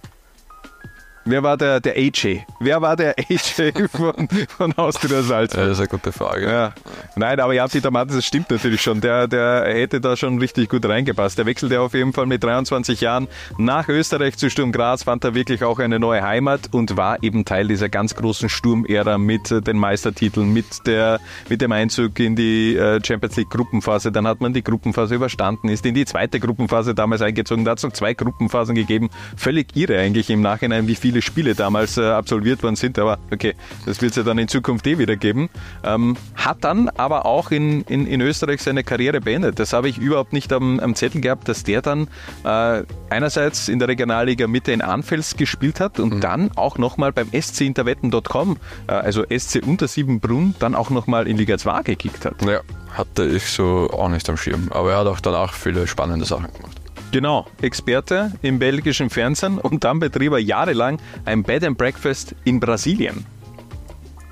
Wer 1.27 1.41
war 1.41 1.57
der, 1.57 1.79
der 1.79 1.97
AJ? 1.97 2.41
Wer 2.59 2.83
war 2.83 2.95
der 2.95 3.15
AJ 3.17 3.87
von, 3.91 4.27
von 4.47 4.73
Austria 4.73 5.23
Salzburg? 5.23 5.59
Ja, 5.59 5.67
das 5.69 5.79
ist 5.79 5.79
eine 5.79 5.87
gute 5.87 6.11
Frage. 6.11 6.47
Ja. 6.47 6.73
Nein, 7.15 7.39
aber 7.39 7.53
Jan-Peter 7.53 7.89
Martens, 7.89 8.17
das 8.17 8.25
stimmt 8.25 8.51
natürlich 8.51 8.79
schon. 8.79 9.01
Der, 9.01 9.27
der 9.27 9.65
hätte 9.65 9.99
da 9.99 10.15
schon 10.15 10.37
richtig 10.37 10.69
gut 10.69 10.85
reingepasst. 10.87 11.39
Der 11.39 11.47
wechselte 11.47 11.81
auf 11.81 11.95
jeden 11.95 12.13
Fall 12.13 12.27
mit 12.27 12.43
23 12.43 13.01
Jahren 13.01 13.27
nach 13.57 13.89
Österreich 13.89 14.37
zu 14.37 14.51
Sturm 14.51 14.71
Graz, 14.71 15.01
fand 15.01 15.23
da 15.23 15.33
wirklich 15.33 15.63
auch 15.63 15.79
eine 15.79 15.97
neue 15.97 16.21
Heimat 16.21 16.69
und 16.71 16.95
war 16.95 17.23
eben 17.23 17.43
Teil 17.43 17.67
dieser 17.67 17.89
ganz 17.89 18.13
großen 18.13 18.47
Sturmära 18.47 19.17
mit 19.17 19.49
den 19.49 19.77
Meistertiteln, 19.77 20.53
mit, 20.53 20.85
der, 20.85 21.19
mit 21.49 21.59
dem 21.59 21.71
Einzug 21.71 22.19
in 22.19 22.35
die 22.35 22.75
äh, 22.75 23.03
Champions 23.03 23.35
League 23.35 23.49
Gruppenphase. 23.49 24.11
Dann 24.11 24.27
hat 24.27 24.41
man 24.41 24.53
die 24.53 24.63
Gruppenphase 24.63 25.15
überstanden, 25.15 25.69
ist 25.69 25.87
in 25.87 25.95
die 25.95 26.05
zweite 26.05 26.39
Gruppenphase 26.39 26.93
damals 26.93 27.23
eingezogen. 27.23 27.65
Da 27.65 27.71
hat 27.71 27.79
es 27.79 27.83
noch 27.83 27.93
zwei 27.93 28.13
Gruppenphasen 28.13 28.75
gegeben. 28.75 29.09
Völlig 29.35 29.75
irre 29.75 29.97
eigentlich 29.97 30.29
im 30.29 30.41
Nachhinein, 30.41 30.87
wie 30.87 30.93
viele 30.93 31.14
viele 31.15 31.21
Spiele 31.21 31.55
damals 31.55 31.97
äh, 31.97 32.03
absolviert 32.03 32.61
worden 32.61 32.75
sind, 32.75 32.99
aber 32.99 33.17
okay, 33.31 33.55
das 33.85 34.01
wird 34.01 34.11
es 34.11 34.17
ja 34.17 34.23
dann 34.23 34.37
in 34.37 34.49
Zukunft 34.49 34.85
eh 34.85 34.97
wieder 34.97 35.15
geben. 35.15 35.49
Ähm, 35.83 36.17
hat 36.35 36.57
dann 36.65 36.89
aber 36.89 37.25
auch 37.25 37.51
in, 37.51 37.83
in, 37.83 38.05
in 38.05 38.19
Österreich 38.19 38.61
seine 38.61 38.83
Karriere 38.83 39.21
beendet. 39.21 39.59
Das 39.59 39.71
habe 39.71 39.87
ich 39.87 39.97
überhaupt 39.97 40.33
nicht 40.33 40.51
am, 40.51 40.79
am 40.81 40.93
Zettel 40.95 41.21
gehabt, 41.21 41.47
dass 41.47 41.63
der 41.63 41.81
dann 41.81 42.09
äh, 42.43 42.83
einerseits 43.09 43.69
in 43.69 43.79
der 43.79 43.87
Regionalliga 43.87 44.47
Mitte 44.47 44.73
in 44.73 44.81
Anfels 44.81 45.37
gespielt 45.37 45.79
hat 45.79 45.99
und 45.99 46.15
mhm. 46.15 46.21
dann 46.21 46.51
auch 46.55 46.77
nochmal 46.77 47.13
beim 47.13 47.29
SC 47.29 47.61
Interwetten.com, 47.61 48.57
äh, 48.87 48.91
also 48.91 49.23
SC 49.23 49.61
unter 49.65 49.87
Siebenbrunn, 49.87 50.55
dann 50.59 50.75
auch 50.75 50.89
nochmal 50.89 51.27
in 51.27 51.37
Liga 51.37 51.57
2 51.57 51.83
gekickt 51.83 52.25
hat. 52.25 52.41
Ja, 52.41 52.59
hatte 52.91 53.25
ich 53.25 53.45
so 53.45 53.89
auch 53.91 54.09
nicht 54.09 54.29
am 54.29 54.35
Schirm, 54.35 54.67
aber 54.71 54.91
er 54.91 54.99
hat 54.99 55.07
auch 55.07 55.21
danach 55.21 55.53
viele 55.53 55.87
spannende 55.87 56.25
Sachen 56.25 56.51
gemacht. 56.53 56.84
Genau, 57.15 57.45
Experte 57.61 58.33
im 58.41 58.59
belgischen 58.59 59.09
Fernsehen 59.09 59.57
und 59.57 59.85
dann 59.85 60.01
betrieb 60.01 60.33
er 60.33 60.39
jahrelang 60.39 60.99
ein 61.23 61.43
Bed 61.43 61.63
and 61.63 61.77
Breakfast 61.77 62.35
in 62.43 62.59
Brasilien. 62.59 63.25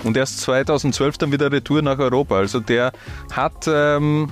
Und 0.04 0.18
erst 0.18 0.42
2012 0.42 1.18
dann 1.18 1.32
wieder 1.32 1.50
Retour 1.50 1.82
nach 1.82 1.98
Europa. 1.98 2.36
Also 2.36 2.60
der 2.60 2.92
hat 3.32 3.70
ähm, 3.70 4.28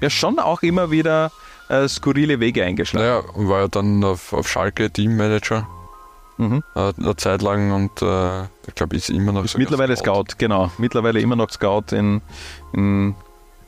ja 0.00 0.10
schon 0.10 0.38
auch 0.38 0.62
immer 0.62 0.92
wieder 0.92 1.32
äh, 1.68 1.88
skurrile 1.88 2.38
Wege 2.38 2.62
eingeschlagen. 2.62 3.04
Naja, 3.04 3.18
und 3.34 3.48
war 3.48 3.62
ja 3.62 3.66
dann 3.66 4.04
auf, 4.04 4.32
auf 4.32 4.48
Schalke 4.48 4.92
Teammanager. 4.92 5.66
Mhm. 6.36 6.62
Äh, 6.76 6.92
eine 6.96 7.16
Zeit 7.16 7.42
lang 7.42 7.72
und 7.72 8.00
äh, 8.00 8.42
ich 8.68 8.76
glaube, 8.76 8.94
ist 8.94 9.10
immer 9.10 9.32
noch 9.32 9.44
ist 9.44 9.58
Mittlerweile 9.58 9.96
Scout. 9.96 10.26
Scout, 10.30 10.38
genau. 10.38 10.70
Mittlerweile 10.78 11.18
immer 11.18 11.34
noch 11.34 11.50
Scout 11.50 11.86
in, 11.90 12.22
in 12.72 13.16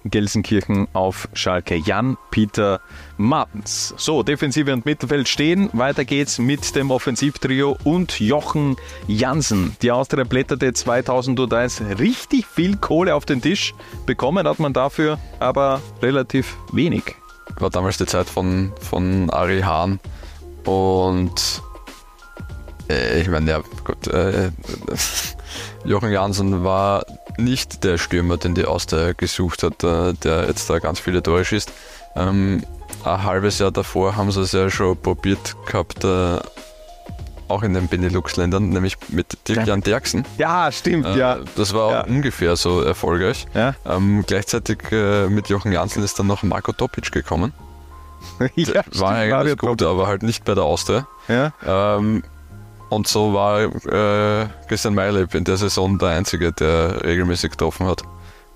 Gelsenkirchen 0.05 0.89
auf 0.93 1.29
Schalke. 1.33 1.77
Jan-Peter 1.77 2.81
Martens. 3.17 3.95
So, 3.97 4.23
Defensive 4.23 4.73
und 4.73 4.87
Mittelfeld 4.87 5.29
stehen. 5.29 5.71
Weiter 5.73 6.05
geht's 6.05 6.39
mit 6.39 6.75
dem 6.75 6.91
Offensivtrio 6.91 7.77
und 7.85 8.21
Jochen 8.21 8.77
Jansen. 9.07 9.77
Die 9.83 9.91
Austria 9.91 10.25
blätterte 10.25 10.73
2001 10.73 11.83
richtig 11.99 12.47
viel 12.47 12.77
Kohle 12.77 13.15
auf 13.15 13.27
den 13.27 13.43
Tisch. 13.43 13.75
Bekommen 14.07 14.47
hat 14.47 14.59
man 14.59 14.73
dafür 14.73 15.19
aber 15.39 15.81
relativ 16.03 16.57
wenig. 16.73 17.17
War 17.59 17.71
damals 17.71 17.99
die 17.99 18.07
Zeit 18.07 18.29
von, 18.29 18.73
von 18.81 19.29
Ari 19.31 19.61
Hahn 19.61 20.01
und 20.65 21.63
äh, 22.89 23.21
ich 23.21 23.29
meine, 23.29 23.51
ja, 23.51 23.61
gut, 23.85 24.07
äh, 24.09 24.51
Jochen 25.85 26.11
Jansen 26.11 26.65
war 26.65 27.05
nicht 27.39 27.85
der 27.85 27.99
Stürmer, 27.99 28.37
den 28.37 28.55
die 28.55 28.65
Austria 28.65 29.13
gesucht 29.13 29.63
hat, 29.63 29.83
äh, 29.85 30.15
der 30.15 30.47
jetzt 30.47 30.69
da 30.71 30.79
ganz 30.79 31.01
viele 31.01 31.23
Tore 31.23 31.45
schießt. 31.45 31.73
Ähm, 32.17 32.63
ein 33.05 33.23
halbes 33.25 33.59
Jahr 33.59 33.71
davor 33.71 34.17
haben 34.17 34.31
sie 34.31 34.41
es 34.41 34.53
ja 34.53 34.69
schon 34.69 34.97
probiert 34.97 35.57
gehabt, 35.67 36.05
äh, 36.05 36.39
auch 37.49 37.63
in 37.63 37.75
den 37.75 37.89
Benelux-Ländern, 37.89 38.69
nämlich 38.69 38.97
mit 39.09 39.37
Dirk-Jan 39.49 39.81
Derksen. 39.81 40.25
Ja, 40.39 40.71
stimmt, 40.71 41.07
äh, 41.07 41.19
ja. 41.19 41.39
Das 41.57 41.75
war 41.75 41.93
ja. 41.93 42.05
ungefähr 42.05 42.57
so 42.57 42.81
erfolgreich. 42.83 43.47
Ja. 43.55 43.75
Ähm, 43.85 44.25
gleichzeitig 44.27 44.79
äh, 44.93 45.29
mit 45.29 45.49
Jochen 45.49 45.73
Janssen 45.73 46.03
ist 46.03 46.19
dann 46.19 46.29
noch 46.29 46.43
Marco 46.43 46.73
Topic 46.73 47.11
gekommen. 47.11 47.53
ja, 48.55 48.83
war 48.95 49.13
eigentlich 49.13 49.59
gut, 49.59 49.83
aber 49.83 50.07
halt 50.07 50.23
nicht 50.23 50.45
bei 50.45 50.55
der 50.55 50.65
Austria. 50.65 51.07
Ja. 51.29 51.53
Ähm, 51.67 52.23
und 52.91 53.07
so 53.09 53.33
war 53.33 53.63
äh, 53.63 54.49
Christian 54.69 54.95
Meileb 54.95 55.35
in 55.35 55.45
der 55.45 55.57
Saison 55.57 55.99
der 55.99 56.11
Einzige, 56.11 56.53
der 56.53 57.03
regelmäßig 57.05 57.53
getroffen 57.53 57.87
hat. 57.87 58.03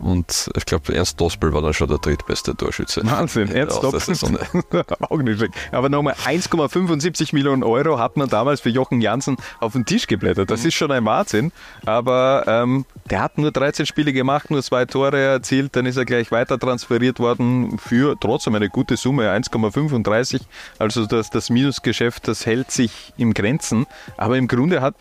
Und 0.04 0.50
ich 0.54 0.66
glaube, 0.66 0.94
Ernst 0.94 1.18
Dospel 1.18 1.54
war 1.54 1.62
dann 1.62 1.72
schon 1.72 1.88
der 1.88 1.96
drittbeste 1.96 2.54
Torschütze. 2.54 3.00
Wahnsinn, 3.04 3.50
Ernst 3.50 3.82
Dospel. 3.82 4.38
Auch 5.00 5.16
nicht 5.16 5.38
schlecht. 5.38 5.54
Aber 5.72 5.88
nochmal 5.88 6.12
1,75 6.26 7.34
Millionen 7.34 7.62
Euro 7.62 7.98
hat 7.98 8.18
man 8.18 8.28
damals 8.28 8.60
für 8.60 8.68
Jochen 8.68 9.00
Janssen 9.00 9.38
auf 9.60 9.72
den 9.72 9.86
Tisch 9.86 10.06
geblättert. 10.06 10.50
Das 10.50 10.60
mhm. 10.60 10.68
ist 10.68 10.74
schon 10.74 10.92
ein 10.92 11.06
Wahnsinn. 11.06 11.52
Aber 11.86 12.44
ähm, 12.46 12.84
der 13.08 13.22
hat 13.22 13.38
nur 13.38 13.50
13 13.50 13.86
Spiele 13.86 14.12
gemacht, 14.12 14.50
nur 14.50 14.62
zwei 14.62 14.84
Tore 14.84 15.18
erzielt. 15.18 15.74
Dann 15.74 15.86
ist 15.86 15.96
er 15.96 16.04
gleich 16.04 16.30
weiter 16.30 16.58
transferiert 16.58 17.18
worden 17.18 17.78
für 17.78 18.14
trotzdem 18.20 18.54
eine 18.56 18.68
gute 18.68 18.98
Summe, 18.98 19.30
1,35. 19.30 20.42
Also 20.78 21.06
das, 21.06 21.30
das 21.30 21.48
Minusgeschäft, 21.48 22.28
das 22.28 22.44
hält 22.44 22.70
sich 22.70 23.14
im 23.16 23.32
Grenzen. 23.32 23.86
Aber 24.18 24.36
im 24.36 24.48
Grunde 24.48 24.82
hat, 24.82 24.96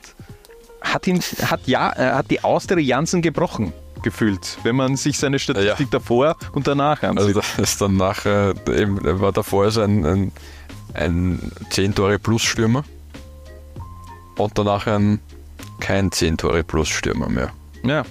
hat, 0.79 1.07
ihn, 1.07 1.19
hat, 1.19 1.67
ja, 1.67 1.91
äh, 1.91 2.13
hat 2.13 2.31
die 2.31 2.41
Austria 2.41 2.79
Janssen 2.79 3.21
gebrochen 3.21 3.73
gefühlt, 4.03 4.57
wenn 4.63 4.75
man 4.75 4.95
sich 4.95 5.17
seine 5.17 5.39
Statistik 5.39 5.87
ja. 5.91 5.99
davor 5.99 6.35
und 6.51 6.67
danach 6.67 7.01
ansieht. 7.03 7.19
Also 7.19 7.39
das 7.39 7.59
ist 7.59 7.81
dann 7.81 7.97
nachher, 7.97 8.53
eben, 8.67 8.99
war 9.19 9.31
davor 9.31 9.71
so 9.71 9.81
ein, 9.81 10.05
ein, 10.05 10.31
ein 10.93 11.51
10 11.69 11.95
Tore 11.95 12.19
plus 12.19 12.43
Stürmer 12.43 12.83
und 14.37 14.57
danach 14.57 14.87
ein 14.87 15.19
kein 15.79 16.11
10 16.11 16.37
Tore 16.37 16.63
plus 16.63 16.89
Stürmer 16.89 17.29
mehr. 17.29 17.51
Ja, 17.83 18.03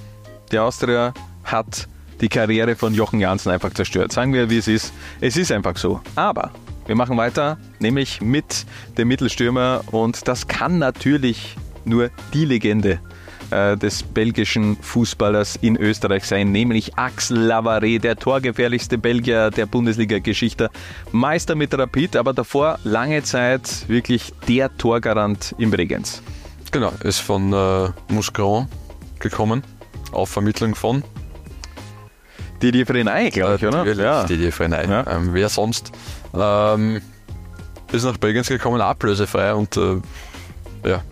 die 0.51 0.59
Austria 0.59 1.15
hat 1.45 1.89
die 2.21 2.29
Karriere 2.29 2.77
von 2.77 2.95
Jochen 2.95 3.21
Janssen 3.21 3.51
einfach 3.51 3.73
zerstört. 3.75 4.13
Sagen 4.13 4.33
wir, 4.33 4.49
wie 4.51 4.59
es 4.59 4.69
ist. 4.69 4.93
Es 5.21 5.37
ist 5.37 5.51
einfach 5.51 5.77
so. 5.77 6.01
Aber 6.15 6.53
wir 6.87 6.95
machen 6.95 7.17
weiter, 7.17 7.59
nämlich 7.79 8.21
mit 8.21 8.67
dem 8.99 9.09
Mittelstürmer 9.09 9.83
und 9.91 10.27
das 10.29 10.49
kann 10.49 10.79
natürlich 10.79 11.57
nur 11.85 12.11
die 12.33 12.45
Legende 12.45 13.01
äh, 13.53 13.77
des 13.77 14.03
belgischen 14.03 14.77
Fußballers 14.81 15.57
in 15.57 15.77
Österreich 15.77 16.25
sein, 16.25 16.51
nämlich 16.51 16.97
Axel 16.97 17.39
Lavare, 17.39 17.99
der 17.99 18.17
torgefährlichste 18.17 18.99
Belgier 18.99 19.51
der 19.51 19.67
Bundesliga-Geschichte. 19.67 20.71
Meister 21.13 21.55
mit 21.55 21.77
Rapid, 21.77 22.17
aber 22.17 22.33
davor 22.33 22.79
lange 22.85 23.23
Zeit 23.23 23.89
wirklich 23.89 24.33
der 24.49 24.77
Torgarant 24.77 25.55
im 25.59 25.71
Bregenz. 25.71 26.23
Genau, 26.71 26.93
ist 27.05 27.21
von 27.21 27.53
äh, 27.53 27.89
Muscron 28.09 28.67
gekommen, 29.19 29.63
auf 30.13 30.31
Vermittlung 30.31 30.75
von 30.75 31.05
Didier 32.63 32.87
Frenay, 32.87 33.31
glaube 33.31 33.57
ich, 33.57 33.67
oder? 33.67 33.85
Ja. 33.93 34.25
Didier 34.25 34.53
Frenay. 34.53 34.89
Ja. 34.89 35.05
Ähm, 35.09 35.31
wer 35.35 35.49
sonst? 35.49 35.93
Ähm, 36.35 37.01
ist 37.91 38.05
nach 38.05 38.19
Bregenz 38.19 38.49
gekommen, 38.49 38.81
ablösefrei 38.81 39.53
und 39.53 39.77
äh, 39.77 40.01
ja, 40.85 41.03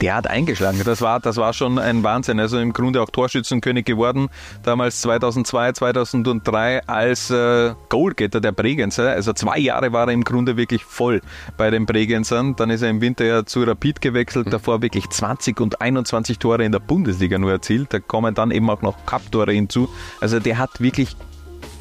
Der 0.00 0.14
hat 0.16 0.26
eingeschlagen. 0.26 0.80
Das 0.84 1.00
war, 1.00 1.20
das 1.20 1.36
war 1.36 1.52
schon 1.52 1.78
ein 1.78 2.02
Wahnsinn. 2.02 2.40
Also 2.40 2.58
im 2.58 2.72
Grunde 2.72 3.02
auch 3.02 3.10
Torschützenkönig 3.10 3.84
geworden. 3.84 4.28
Damals 4.62 5.00
2002, 5.02 5.72
2003 5.72 6.86
als 6.86 7.30
äh, 7.30 7.74
Goalgetter 7.88 8.40
der 8.40 8.52
Bregenzer. 8.52 9.10
Also 9.10 9.32
zwei 9.32 9.58
Jahre 9.58 9.92
war 9.92 10.08
er 10.08 10.12
im 10.12 10.24
Grunde 10.24 10.56
wirklich 10.56 10.84
voll 10.84 11.20
bei 11.56 11.70
den 11.70 11.86
Bregenzern. 11.86 12.56
Dann 12.56 12.70
ist 12.70 12.82
er 12.82 12.90
im 12.90 13.00
Winter 13.00 13.24
ja 13.24 13.44
zu 13.44 13.62
Rapid 13.62 14.00
gewechselt. 14.00 14.52
Davor 14.52 14.82
wirklich 14.82 15.08
20 15.08 15.60
und 15.60 15.80
21 15.80 16.38
Tore 16.38 16.64
in 16.64 16.72
der 16.72 16.80
Bundesliga 16.80 17.38
nur 17.38 17.52
erzielt. 17.52 17.92
Da 17.92 18.00
kommen 18.00 18.34
dann 18.34 18.50
eben 18.50 18.68
auch 18.70 18.82
noch 18.82 19.04
Cup-Tore 19.06 19.52
hinzu. 19.52 19.88
Also 20.20 20.40
der 20.40 20.58
hat 20.58 20.80
wirklich 20.80 21.16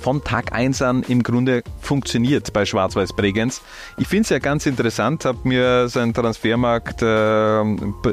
von 0.04 0.22
Tag 0.22 0.52
1 0.54 0.82
an 0.82 1.04
im 1.08 1.24
Grunde 1.24 1.64
funktioniert 1.80 2.52
bei 2.52 2.66
Schwarz-Weiß 2.66 3.14
Bregenz. 3.14 3.62
Ich 3.98 4.08
finde 4.10 4.24
es 4.24 4.30
ja 4.30 4.40
ganz 4.40 4.66
interessant, 4.66 5.24
habe 5.24 5.40
mir 5.48 5.88
sein 5.88 6.14
Transfermarkt, 6.14 7.02
äh, 7.02 7.64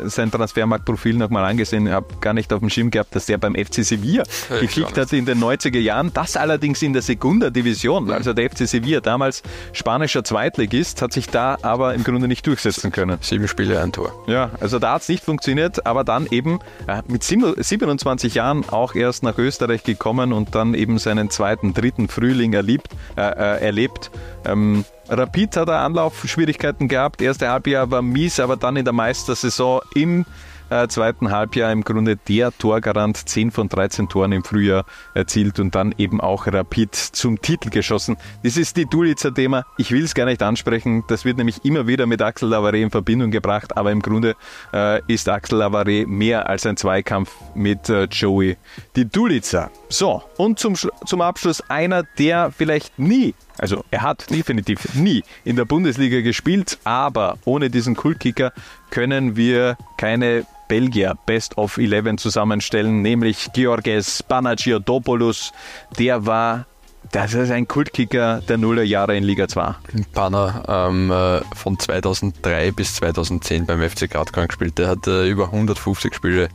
sein 0.09 0.31
Transfermarktprofil 0.31 1.17
nochmal 1.17 1.45
angesehen, 1.45 1.91
habe 1.91 2.07
gar 2.21 2.33
nicht 2.33 2.53
auf 2.53 2.61
dem 2.61 2.71
Schirm 2.71 2.91
gehabt, 2.91 3.17
dass 3.17 3.27
der 3.27 3.39
beim 3.39 3.57
FC 3.57 3.85
Sevilla 3.85 4.23
Ja, 4.51 4.61
gekickt 4.61 4.97
hat 4.97 5.13
in 5.13 5.27
den 5.27 5.41
90er 5.43 5.81
Jahren. 5.81 6.13
Das 6.15 6.37
allerdings 6.37 6.81
in 6.83 6.93
der 6.93 7.03
Segunda 7.03 7.51
Division. 7.51 8.11
Also 8.13 8.33
der 8.35 8.49
FC 8.51 8.69
Sevilla, 8.69 9.01
damals 9.01 9.43
spanischer 9.73 10.23
Zweitligist, 10.23 11.03
hat 11.03 11.13
sich 11.13 11.29
da 11.29 11.59
aber 11.63 11.95
im 11.95 12.05
Grunde 12.05 12.29
nicht 12.29 12.47
durchsetzen 12.47 12.93
können. 12.93 13.19
sieben 13.21 13.49
Spiele, 13.49 13.81
ein 13.83 13.91
Tor. 13.93 14.13
Ja, 14.29 14.51
also 14.61 14.79
da 14.79 14.95
hat 14.95 15.03
es 15.03 15.09
nicht 15.09 15.25
funktioniert, 15.25 15.87
aber 15.87 16.05
dann 16.05 16.29
eben 16.31 16.61
äh, 16.87 17.03
mit 17.09 17.25
sieben- 17.25 17.55
27 17.61 18.35
Jahren 18.37 18.69
auch 18.69 18.95
erst 18.95 19.25
nach 19.25 19.39
Österreich 19.39 19.83
gekommen 19.83 20.33
und 20.33 20.55
dann 20.55 20.75
eben 20.75 20.99
seinen 20.99 21.31
zweiten, 21.31 21.75
dritten 21.81 22.09
Frühling 22.09 22.53
erlebt. 22.53 22.89
Äh, 23.17 23.23
äh, 23.23 23.65
erlebt. 23.65 24.11
Ähm, 24.45 24.85
Rapid 25.09 25.57
hat 25.57 25.69
er 25.69 25.81
Anlaufschwierigkeiten 25.81 26.89
gehabt. 26.89 27.21
Erste 27.21 27.49
Halbjahr 27.49 27.91
war 27.91 28.03
mies, 28.03 28.39
aber 28.39 28.57
dann 28.57 28.77
in 28.77 28.85
der 28.85 28.93
Meistersaison 28.93 29.81
im 29.95 30.25
äh, 30.71 30.89
zweiten 30.89 31.31
Halbjahr 31.31 31.73
im 31.73 31.83
Grunde 31.83 32.17
der 32.17 32.57
Torgarant, 32.57 33.17
10 33.17 33.51
von 33.51 33.69
13 33.69 34.09
Toren 34.09 34.33
im 34.33 34.45
Frühjahr 34.45 34.85
erzielt 35.15 35.61
und 35.61 35.75
dann 35.75 35.95
eben 35.99 36.21
auch 36.21 36.47
Rapid 36.47 36.95
zum 36.95 37.41
Titel 37.43 37.71
geschossen. 37.71 38.17
Das 38.43 38.57
ist 38.57 38.77
die 38.77 38.87
Dulitzer 38.87 39.35
Thema. 39.35 39.65
Ich 39.77 39.91
will 39.91 40.05
es 40.05 40.15
gar 40.15 40.27
nicht 40.27 40.43
ansprechen. 40.43 41.05
Das 41.09 41.25
wird 41.25 41.39
nämlich 41.39 41.65
immer 41.65 41.87
wieder 41.87 42.07
mit 42.07 42.23
Axel 42.23 42.49
Lavare 42.49 42.79
in 42.79 42.91
Verbindung 42.91 43.31
gebracht, 43.31 43.77
aber 43.77 43.93
im 43.93 44.01
Grunde 44.01 44.37
äh, 44.73 45.01
ist 45.07 45.29
Axel 45.29 45.59
Lavare 45.59 46.07
mehr 46.07 46.49
als 46.49 46.67
ein 46.67 46.77
Zweikampf 46.77 47.33
mit 47.55 47.89
äh, 47.89 48.05
Joey 48.05 48.57
die 48.97 49.09
Dulitzer. 49.09 49.71
So, 49.89 50.23
und 50.37 50.59
zum, 50.59 50.75
zum 50.77 51.21
Abschluss 51.21 51.61
einer, 51.69 52.05
der 52.19 52.51
vielleicht 52.51 52.99
nie 52.99 53.35
also 53.59 53.85
er 53.91 54.01
hat 54.01 54.31
definitiv 54.31 54.95
nie 54.95 55.23
in 55.45 55.57
der 55.57 55.67
Bundesliga 55.67 56.23
gespielt, 56.23 56.79
aber 56.85 57.37
ohne 57.45 57.69
diesen 57.69 57.95
Kultkicker 57.95 58.53
können 58.91 59.37
wir 59.37 59.77
keine 59.99 60.47
Belgier 60.71 61.17
Best 61.27 61.59
of 61.59 61.79
11 61.79 62.17
zusammenstellen, 62.19 63.03
nämlich 63.03 63.49
Georges 63.53 64.23
Panagiotopoulos. 64.23 65.53
Der 65.99 66.27
war, 66.27 66.65
das 67.11 67.35
ist 67.35 67.51
ein 67.51 67.67
Kultkicker 67.67 68.41
der 68.49 68.57
Nullerjahre 68.57 69.17
in 69.17 69.25
Liga 69.25 69.49
2. 69.49 69.75
Panner 70.13 70.63
ähm, 70.69 71.11
äh, 71.11 71.41
von 71.57 71.77
2003 71.77 72.71
bis 72.71 72.95
2010 72.95 73.67
beim 73.67 73.83
FC 73.83 74.09
Gradkorn 74.09 74.47
gespielt. 74.47 74.79
Der 74.79 74.87
hat 74.87 75.09
äh, 75.09 75.29
über 75.29 75.47
150 75.47 76.15
Spiele 76.15 76.49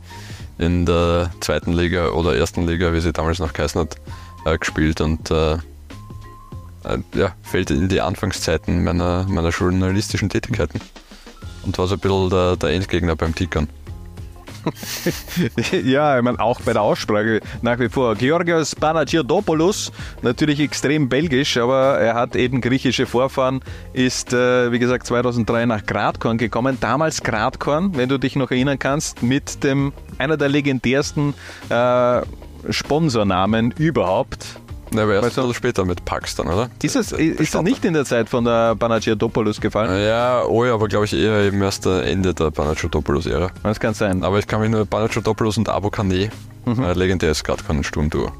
in 0.56 0.86
der 0.86 1.30
zweiten 1.40 1.74
Liga 1.74 2.08
oder 2.08 2.34
ersten 2.34 2.66
Liga, 2.66 2.94
wie 2.94 3.00
sie 3.00 3.12
damals 3.12 3.38
noch 3.38 3.52
geheißen 3.52 3.82
hat, 3.82 3.96
äh, 4.46 4.56
gespielt 4.56 5.02
und 5.02 5.30
äh, 5.30 5.52
äh, 5.52 5.58
ja, 7.14 7.34
fällt 7.42 7.70
in 7.70 7.90
die 7.90 8.00
Anfangszeiten 8.00 8.82
meiner, 8.82 9.26
meiner 9.28 9.50
journalistischen 9.50 10.30
Tätigkeiten 10.30 10.80
und 11.66 11.76
war 11.76 11.86
so 11.86 11.96
ein 11.96 12.00
bisschen 12.00 12.30
der, 12.30 12.56
der 12.56 12.70
Endgegner 12.70 13.14
beim 13.14 13.34
Tickern. 13.34 13.68
ja, 15.84 16.18
ich 16.18 16.24
meine, 16.24 16.40
auch 16.40 16.60
bei 16.60 16.72
der 16.72 16.82
Aussprache 16.82 17.40
nach 17.62 17.78
wie 17.78 17.88
vor. 17.88 18.14
Georgios 18.14 18.74
Panagiotopoulos, 18.74 19.92
natürlich 20.22 20.60
extrem 20.60 21.08
belgisch, 21.08 21.56
aber 21.56 21.98
er 21.98 22.14
hat 22.14 22.36
eben 22.36 22.60
griechische 22.60 23.06
Vorfahren, 23.06 23.60
ist, 23.92 24.32
äh, 24.32 24.72
wie 24.72 24.78
gesagt, 24.78 25.06
2003 25.06 25.66
nach 25.66 25.86
Gradkorn 25.86 26.38
gekommen. 26.38 26.78
Damals 26.80 27.22
Gradkorn, 27.22 27.96
wenn 27.96 28.08
du 28.08 28.18
dich 28.18 28.36
noch 28.36 28.50
erinnern 28.50 28.78
kannst, 28.78 29.22
mit 29.22 29.62
dem, 29.64 29.92
einer 30.18 30.36
der 30.36 30.48
legendärsten 30.48 31.34
äh, 31.68 32.22
Sponsornamen 32.70 33.72
überhaupt. 33.72 34.60
Ne, 34.92 35.02
aber 35.02 35.14
erst 35.14 35.26
Weißt 35.26 35.36
du- 35.36 35.40
ein 35.42 35.48
bisschen 35.48 35.54
später 35.58 35.84
mit 35.84 36.04
Pax 36.04 36.36
dann, 36.36 36.46
oder? 36.46 36.70
Ist 36.82 36.94
es 36.96 37.10
ist 37.12 37.54
er 37.54 37.62
nicht 37.62 37.84
in 37.84 37.94
der 37.94 38.04
Zeit 38.04 38.28
von 38.28 38.44
der 38.44 38.76
Panagiotopoulos 38.76 39.60
gefallen? 39.60 40.00
Ja, 40.06 40.44
oh 40.44 40.64
ja, 40.64 40.74
aber 40.74 40.86
glaube 40.88 41.06
ich 41.06 41.12
eher 41.12 41.40
eben 41.40 41.60
erst 41.60 41.86
Ende 41.86 42.32
der 42.34 42.50
Panagotopoulos-Ära. 42.52 43.50
Das 43.64 43.80
kann 43.80 43.94
sein. 43.94 44.22
Aber 44.22 44.38
ich 44.38 44.46
kann 44.46 44.60
mich 44.60 44.70
nur 44.70 44.86
Panagotopoulos 44.86 45.58
und 45.58 45.68
Abu 45.68 45.90
Kane, 45.90 46.30
äh, 46.66 46.92
legendäres 46.94 47.42
Gradkorn 47.42 47.82
Sturmduo. 47.82 48.30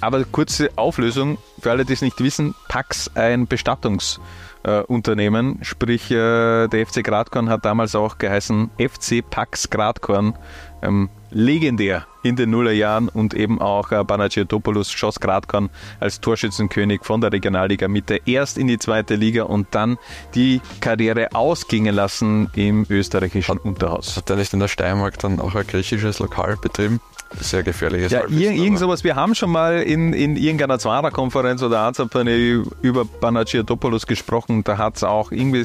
Aber 0.00 0.22
kurze 0.24 0.70
Auflösung 0.76 1.38
für 1.60 1.72
alle, 1.72 1.84
die 1.84 1.94
es 1.94 2.02
nicht 2.02 2.22
wissen: 2.22 2.54
Pax, 2.68 3.10
ein 3.16 3.48
Bestattungsunternehmen, 3.48 5.58
sprich 5.62 6.10
äh, 6.10 6.68
der 6.68 6.86
FC 6.86 7.02
Gradkorn 7.02 7.48
hat 7.48 7.64
damals 7.64 7.94
auch 7.94 8.18
geheißen 8.18 8.70
FC 8.78 9.22
Pax 9.28 9.70
Gradkorn. 9.70 10.34
Ähm, 10.82 11.08
legendär 11.30 12.06
in 12.28 12.36
den 12.36 12.50
Nullerjahren 12.50 13.08
und 13.08 13.34
eben 13.34 13.60
auch 13.60 13.90
äh, 13.90 14.04
Panagiotopoulos 14.04 14.90
schoss 14.92 15.18
Gradkorn 15.18 15.70
als 16.00 16.20
Torschützenkönig 16.20 17.00
von 17.02 17.20
der 17.20 17.32
Regionalliga 17.32 17.88
Mitte 17.88 18.20
erst 18.26 18.58
in 18.58 18.66
die 18.66 18.78
zweite 18.78 19.14
Liga 19.14 19.44
und 19.44 19.68
dann 19.70 19.96
die 20.34 20.60
Karriere 20.80 21.34
ausgingen 21.34 21.94
lassen 21.94 22.50
im 22.54 22.86
österreichischen 22.88 23.58
Unterhaus. 23.58 24.16
Hat 24.16 24.28
der 24.28 24.36
nicht 24.36 24.52
in 24.52 24.60
der 24.60 24.68
Steiermark 24.68 25.18
dann 25.18 25.40
auch 25.40 25.54
ein 25.54 25.66
griechisches 25.66 26.18
Lokal 26.18 26.56
betrieben? 26.60 27.00
Sehr 27.40 27.62
gefährliches 27.62 28.10
Ja, 28.10 28.20
Halbwissen, 28.20 28.42
ir 28.42 28.52
irgend 28.52 28.78
sowas. 28.78 29.04
Wir 29.04 29.14
haben 29.14 29.34
schon 29.34 29.50
mal 29.50 29.82
in, 29.82 30.14
in 30.14 30.36
irgendeiner 30.36 30.78
Zwarer-Konferenz 30.78 31.62
oder 31.62 31.80
Azapane 31.80 32.64
über 32.80 33.04
Panagiotopoulos 33.04 34.06
gesprochen. 34.06 34.64
Da 34.64 34.78
hat 34.78 34.96
es 34.96 35.04
auch 35.04 35.30
irgendwie 35.30 35.64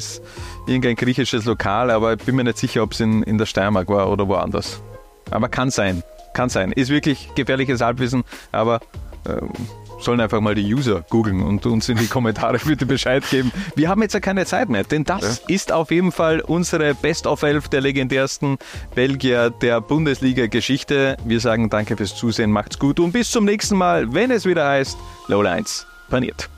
irgendein 0.66 0.96
griechisches 0.96 1.46
Lokal, 1.46 1.90
aber 1.90 2.14
ich 2.14 2.22
bin 2.22 2.36
mir 2.36 2.44
nicht 2.44 2.58
sicher, 2.58 2.82
ob 2.82 2.92
es 2.92 3.00
in, 3.00 3.22
in 3.22 3.38
der 3.38 3.46
Steiermark 3.46 3.88
war 3.88 4.10
oder 4.10 4.28
woanders. 4.28 4.82
Aber 5.30 5.48
kann 5.48 5.70
sein. 5.70 6.02
Kann 6.34 6.50
sein. 6.50 6.72
Ist 6.72 6.90
wirklich 6.90 7.30
gefährliches 7.34 7.80
Halbwissen, 7.80 8.24
aber 8.52 8.80
ähm, 9.26 9.50
sollen 10.00 10.20
einfach 10.20 10.40
mal 10.40 10.54
die 10.54 10.72
User 10.72 11.04
googeln 11.08 11.42
und 11.42 11.64
uns 11.66 11.88
in 11.88 11.96
die 11.96 12.06
Kommentare 12.06 12.58
bitte 12.64 12.86
Bescheid 12.86 13.24
geben. 13.30 13.52
Wir 13.74 13.88
haben 13.88 14.02
jetzt 14.02 14.12
ja 14.12 14.20
keine 14.20 14.44
Zeit 14.44 14.68
mehr, 14.68 14.84
denn 14.84 15.04
das 15.04 15.40
ist 15.48 15.72
auf 15.72 15.90
jeden 15.90 16.12
Fall 16.12 16.40
unsere 16.40 16.94
Best 16.94 17.26
of 17.26 17.42
11 17.42 17.68
der 17.68 17.80
legendärsten 17.80 18.58
Belgier 18.94 19.50
der 19.50 19.80
Bundesliga-Geschichte. 19.80 21.16
Wir 21.24 21.40
sagen 21.40 21.70
danke 21.70 21.96
fürs 21.96 22.14
Zusehen, 22.14 22.50
macht's 22.50 22.78
gut 22.78 23.00
und 23.00 23.12
bis 23.12 23.30
zum 23.30 23.44
nächsten 23.44 23.76
Mal, 23.76 24.12
wenn 24.12 24.30
es 24.30 24.44
wieder 24.44 24.68
heißt 24.68 24.98
Low 25.28 25.42
Lines 25.42 25.86
paniert. 26.10 26.50